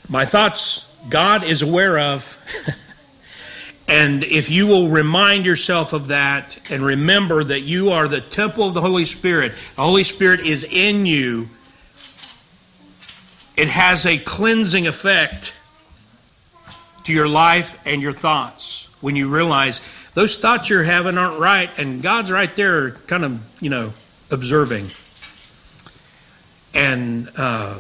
my 0.09 0.25
thoughts, 0.25 0.87
God 1.09 1.45
is 1.45 1.63
aware 1.63 1.99
of. 1.99 2.39
and 3.91 4.23
if 4.23 4.49
you 4.49 4.69
will 4.69 4.89
remind 4.89 5.45
yourself 5.45 5.93
of 5.93 6.07
that 6.07 6.59
and 6.71 6.85
remember 6.85 7.43
that 7.43 7.63
you 7.63 7.91
are 7.91 8.07
the 8.07 8.21
temple 8.21 8.69
of 8.69 8.75
the 8.75 8.81
Holy 8.81 9.05
Spirit, 9.05 9.53
the 9.75 9.83
Holy 9.83 10.05
Spirit 10.05 10.41
is 10.41 10.63
in 10.63 11.07
you, 11.07 11.49
it 13.57 13.69
has 13.69 14.07
a 14.07 14.17
cleansing 14.17 14.87
effect 14.87 15.53
to 17.03 17.13
your 17.13 17.27
life 17.27 17.79
and 17.85 18.01
your 18.01 18.13
thoughts 18.13 18.89
when 19.01 19.17
you 19.17 19.29
realize 19.29 19.81
those 20.15 20.37
thoughts 20.37 20.71
you're 20.71 20.83
having 20.83 21.19
aren't 21.19 21.41
right, 21.41 21.71
and 21.79 22.03
God's 22.03 22.31
right 22.31 22.55
there, 22.55 22.93
kind 22.93 23.25
of, 23.25 23.63
you 23.63 23.71
know, 23.71 23.93
observing. 24.31 24.87
And 26.75 27.29
uh, 27.37 27.77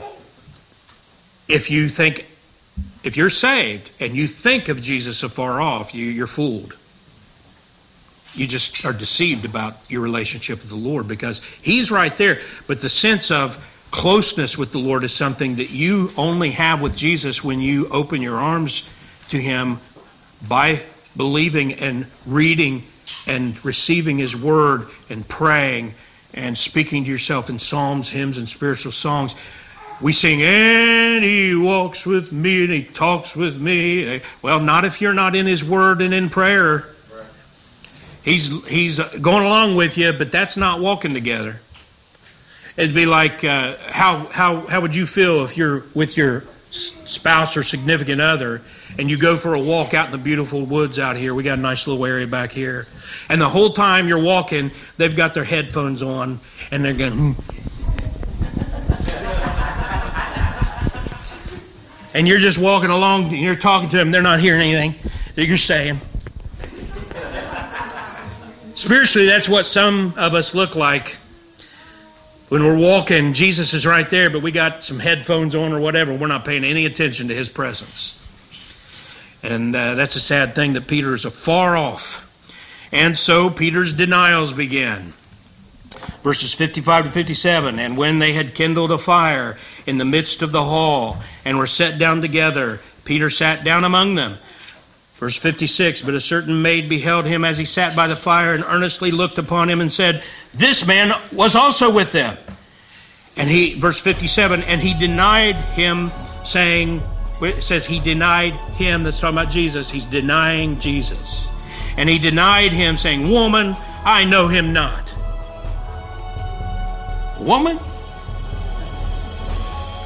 if 1.49 1.71
you 1.71 1.89
think, 1.89 2.27
if 3.03 3.17
you're 3.17 3.31
saved 3.31 3.91
and 4.01 4.15
you 4.15 4.27
think 4.27 4.69
of 4.69 4.83
Jesus 4.83 5.23
afar 5.23 5.61
off, 5.61 5.95
you, 5.95 6.07
you're 6.07 6.27
fooled. 6.27 6.77
You 8.35 8.47
just 8.47 8.85
are 8.85 8.93
deceived 8.93 9.45
about 9.45 9.77
your 9.89 10.03
relationship 10.03 10.61
with 10.61 10.69
the 10.69 10.77
Lord 10.77 11.09
because 11.09 11.43
He's 11.63 11.91
right 11.91 12.17
there. 12.17 12.41
But 12.67 12.81
the 12.81 12.89
sense 12.89 13.31
of 13.31 13.59
closeness 13.91 14.57
with 14.57 14.73
the 14.73 14.79
Lord 14.79 15.03
is 15.03 15.13
something 15.13 15.57
that 15.57 15.71
you 15.71 16.11
only 16.17 16.51
have 16.51 16.81
with 16.81 16.97
Jesus 16.97 17.43
when 17.43 17.61
you 17.61 17.89
open 17.89 18.23
your 18.23 18.37
arms 18.37 18.89
to 19.31 19.41
Him 19.41 19.79
by 20.47 20.85
believing 21.17 21.73
and 21.75 22.07
reading 22.25 22.85
and 23.27 23.63
receiving 23.65 24.19
His 24.19 24.37
Word 24.37 24.87
and 25.09 25.27
praying 25.29 25.95
and 26.33 26.57
speaking 26.57 27.05
to 27.05 27.11
yourself 27.11 27.51
in 27.51 27.59
psalms, 27.59 28.11
hymns, 28.11 28.39
and 28.39 28.49
spiritual 28.49 28.93
songs. 28.93 29.35
We 30.01 30.13
sing, 30.15 30.43
and 30.43 31.23
He 31.23 31.55
walks 31.55 32.07
with 32.07 32.33
me 32.33 32.65
and 32.65 32.73
He 32.73 32.85
talks 32.85 33.37
with 33.37 33.61
me. 33.61 34.21
Well, 34.41 34.61
not 34.61 34.85
if 34.85 35.01
you're 35.01 35.13
not 35.13 35.37
in 35.37 35.47
His 35.47 35.63
Word 35.63 36.01
and 36.01 36.15
in 36.15 36.31
prayer. 36.31 36.87
He's, 38.23 38.69
he's 38.69 38.99
going 38.99 39.45
along 39.45 39.77
with 39.77 39.97
you, 39.97 40.13
but 40.13 40.31
that's 40.31 40.57
not 40.57 40.81
walking 40.81 41.15
together. 41.15 41.61
It'd 42.77 42.95
be 42.95 43.07
like, 43.07 43.45
uh, 43.45 43.77
how, 43.89 44.27
how, 44.27 44.61
how 44.61 44.81
would 44.81 44.95
you 44.95 45.07
feel 45.07 45.45
if 45.45 45.57
you're 45.57 45.85
with 45.95 46.17
your 46.17 46.45
spouse 46.71 47.57
or 47.57 47.63
significant 47.63 48.21
other 48.21 48.63
and 48.99 49.11
you 49.11 49.19
go 49.19 49.37
for 49.37 49.55
a 49.55 49.61
walk 49.61 49.93
out 49.93 50.07
in 50.07 50.13
the 50.13 50.19
beautiful 50.19 50.65
woods 50.65 50.99
out 50.99 51.17
here? 51.17 51.35
We 51.35 51.43
got 51.43 51.59
a 51.59 51.63
nice 51.63 51.87
little 51.87 52.05
area 52.07 52.27
back 52.27 52.53
here. 52.53 52.87
And 53.29 53.41
the 53.41 53.49
whole 53.49 53.71
time 53.71 54.07
you're 54.07 54.23
walking, 54.23 54.71
they've 54.97 55.17
got 55.17 55.35
their 55.35 55.45
headphones 55.45 56.03
on 56.03 56.39
and 56.71 56.85
they're 56.85 56.95
going, 56.95 57.37
and 62.15 62.27
you're 62.27 62.39
just 62.39 62.59
walking 62.59 62.91
along 62.91 63.25
and 63.25 63.39
you're 63.39 63.55
talking 63.55 63.89
to 63.91 63.97
them, 63.97 64.11
they're 64.11 64.23
not 64.23 64.41
hearing 64.41 64.73
anything 64.73 64.95
that 65.35 65.47
you're 65.47 65.57
saying. 65.57 65.99
Spiritually, 68.75 69.27
that's 69.27 69.49
what 69.49 69.67
some 69.67 70.15
of 70.17 70.35
us 70.35 70.55
look 70.55 70.75
like 70.75 71.17
when 72.49 72.65
we're 72.65 72.79
walking. 72.79 73.33
Jesus 73.33 73.75
is 73.75 73.87
right 73.87 74.09
there, 74.09 74.31
but 74.31 74.43
we 74.43 74.51
got 74.51 74.83
some 74.83 74.99
headphones 74.99 75.55
on 75.55 75.73
or 75.73 75.81
whatever. 75.81 76.15
We're 76.15 76.27
not 76.27 76.45
paying 76.45 76.65
any 76.65 76.87
attention 76.87 77.29
to 77.29 77.35
his 77.35 77.49
presence. 77.49 78.17
And 79.43 79.75
uh, 79.75 79.95
that's 79.95 80.17
a 80.17 80.21
sad 80.21 80.55
thing 80.55 80.75
that 80.75 80.87
Peter 80.87 81.15
is 81.15 81.25
afar 81.25 81.77
off. 81.77 82.27
And 82.93 83.17
so 83.17 83.51
Peter's 83.51 83.93
denials 83.93 84.53
began. 84.53 85.13
Verses 86.23 86.55
55 86.55 87.07
to 87.07 87.11
57 87.11 87.79
And 87.79 87.97
when 87.97 88.19
they 88.19 88.33
had 88.33 88.55
kindled 88.55 88.93
a 88.93 88.99
fire 88.99 89.57
in 89.87 89.99
the 89.99 90.05
midst 90.05 90.43
of 90.43 90.53
the 90.53 90.65
hall 90.65 91.21
and 91.45 91.59
were 91.59 91.67
set 91.67 91.99
down 91.99 92.21
together, 92.21 92.81
Peter 93.05 93.31
sat 93.31 93.65
down 93.65 93.85
among 93.85 94.15
them. 94.15 94.35
Verse 95.15 95.37
56 95.37 96.03
But 96.03 96.15
a 96.15 96.21
certain 96.21 96.63
maid 96.63 96.89
beheld 96.89 97.27
him 97.27 97.45
as 97.45 97.59
he 97.59 97.65
sat 97.65 97.97
by 97.97 98.07
the 98.07 98.17
fire 98.17 98.55
and 98.55 98.65
earnestly 98.65 99.11
looked 99.11 99.39
upon 99.39 99.69
him 99.69 99.81
and 99.81 99.93
said, 99.93 100.23
This 100.55 100.87
man 100.87 101.13
was 101.33 101.55
also 101.55 101.91
with 101.91 102.13
them. 102.13 102.37
And 103.37 103.49
he, 103.49 103.75
verse 103.75 104.01
57, 104.01 104.63
and 104.65 104.81
he 104.81 104.93
denied 104.95 105.57
him, 105.57 106.11
saying, 106.45 107.01
it 107.43 107.63
says 107.63 107.87
he 107.87 108.01
denied 108.01 108.53
him, 108.53 109.03
that's 109.03 109.21
talking 109.21 109.39
about 109.39 109.51
Jesus. 109.51 109.91
He's 109.91 110.07
denying 110.07 110.79
Jesus. 110.79 111.47
And 111.97 112.09
he 112.09 112.19
denied 112.19 112.73
him, 112.73 112.97
saying, 112.97 113.29
Woman, 113.31 113.77
I 114.05 114.25
know 114.25 114.49
him 114.49 114.73
not. 114.73 115.15
Woman? 117.41 117.79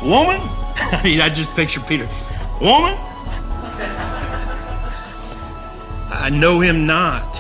Woman? 0.03 0.41
I 0.77 1.01
mean, 1.03 1.21
I 1.21 1.29
just 1.29 1.51
picture 1.55 1.81
Peter. 1.81 2.09
Woman? 2.61 2.97
I 6.11 6.31
know 6.31 6.61
him 6.61 6.87
not. 6.87 7.37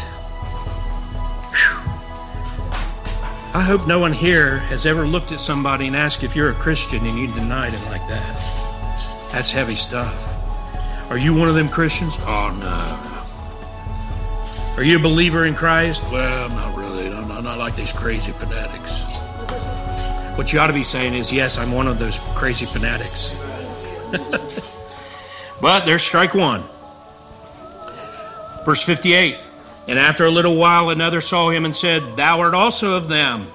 Whew. 1.54 1.92
I 3.54 3.62
hope 3.62 3.87
no 3.87 4.00
one 4.00 4.12
here 4.12 4.59
has 4.59 4.85
ever 4.85 5.07
looked 5.07 5.30
at 5.30 5.40
somebody 5.40 5.87
and 5.87 5.94
asked 5.94 6.24
if 6.24 6.35
you're 6.35 6.50
a 6.50 6.54
Christian 6.54 7.07
and 7.07 7.16
you 7.16 7.28
denied 7.28 7.72
him 7.72 7.85
like 7.90 8.07
that. 8.09 9.30
That's 9.30 9.50
heavy 9.50 9.76
stuff. 9.76 10.30
Are 11.09 11.18
you 11.18 11.35
one 11.35 11.48
of 11.48 11.54
them 11.54 11.68
Christians? 11.68 12.16
Oh, 12.22 12.54
no. 12.59 13.14
Are 14.76 14.83
you 14.83 14.96
a 14.96 15.00
believer 15.00 15.44
in 15.44 15.54
Christ? 15.54 16.02
Well, 16.11 16.48
not 16.48 16.76
really. 16.76 17.12
I'm 17.12 17.28
not, 17.28 17.44
not 17.44 17.59
like 17.59 17.76
these 17.76 17.92
crazy 17.92 18.33
fanatics. 18.33 19.13
What 20.37 20.53
you 20.53 20.59
ought 20.59 20.66
to 20.66 20.73
be 20.73 20.85
saying 20.85 21.14
is, 21.14 21.33
yes, 21.33 21.59
I'm 21.59 21.70
one 21.70 21.87
of 21.87 21.99
those 21.99 22.18
crazy 22.35 22.66
fanatics. 22.66 23.35
but 25.61 25.87
there's 25.87 26.03
strike 26.03 26.35
one. 26.35 26.62
Verse 28.64 28.83
58 28.83 29.37
And 29.87 29.99
after 29.99 30.25
a 30.25 30.31
little 30.31 30.57
while, 30.57 30.90
another 30.90 31.20
saw 31.20 31.51
him 31.51 31.64
and 31.64 31.75
said, 31.75 32.16
Thou 32.16 32.40
art 32.40 32.55
also 32.55 32.94
of 32.94 33.09
them. 33.09 33.47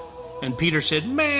And 0.41 0.57
Peter 0.57 0.79
said, 0.79 1.05
Man, 1.07 1.38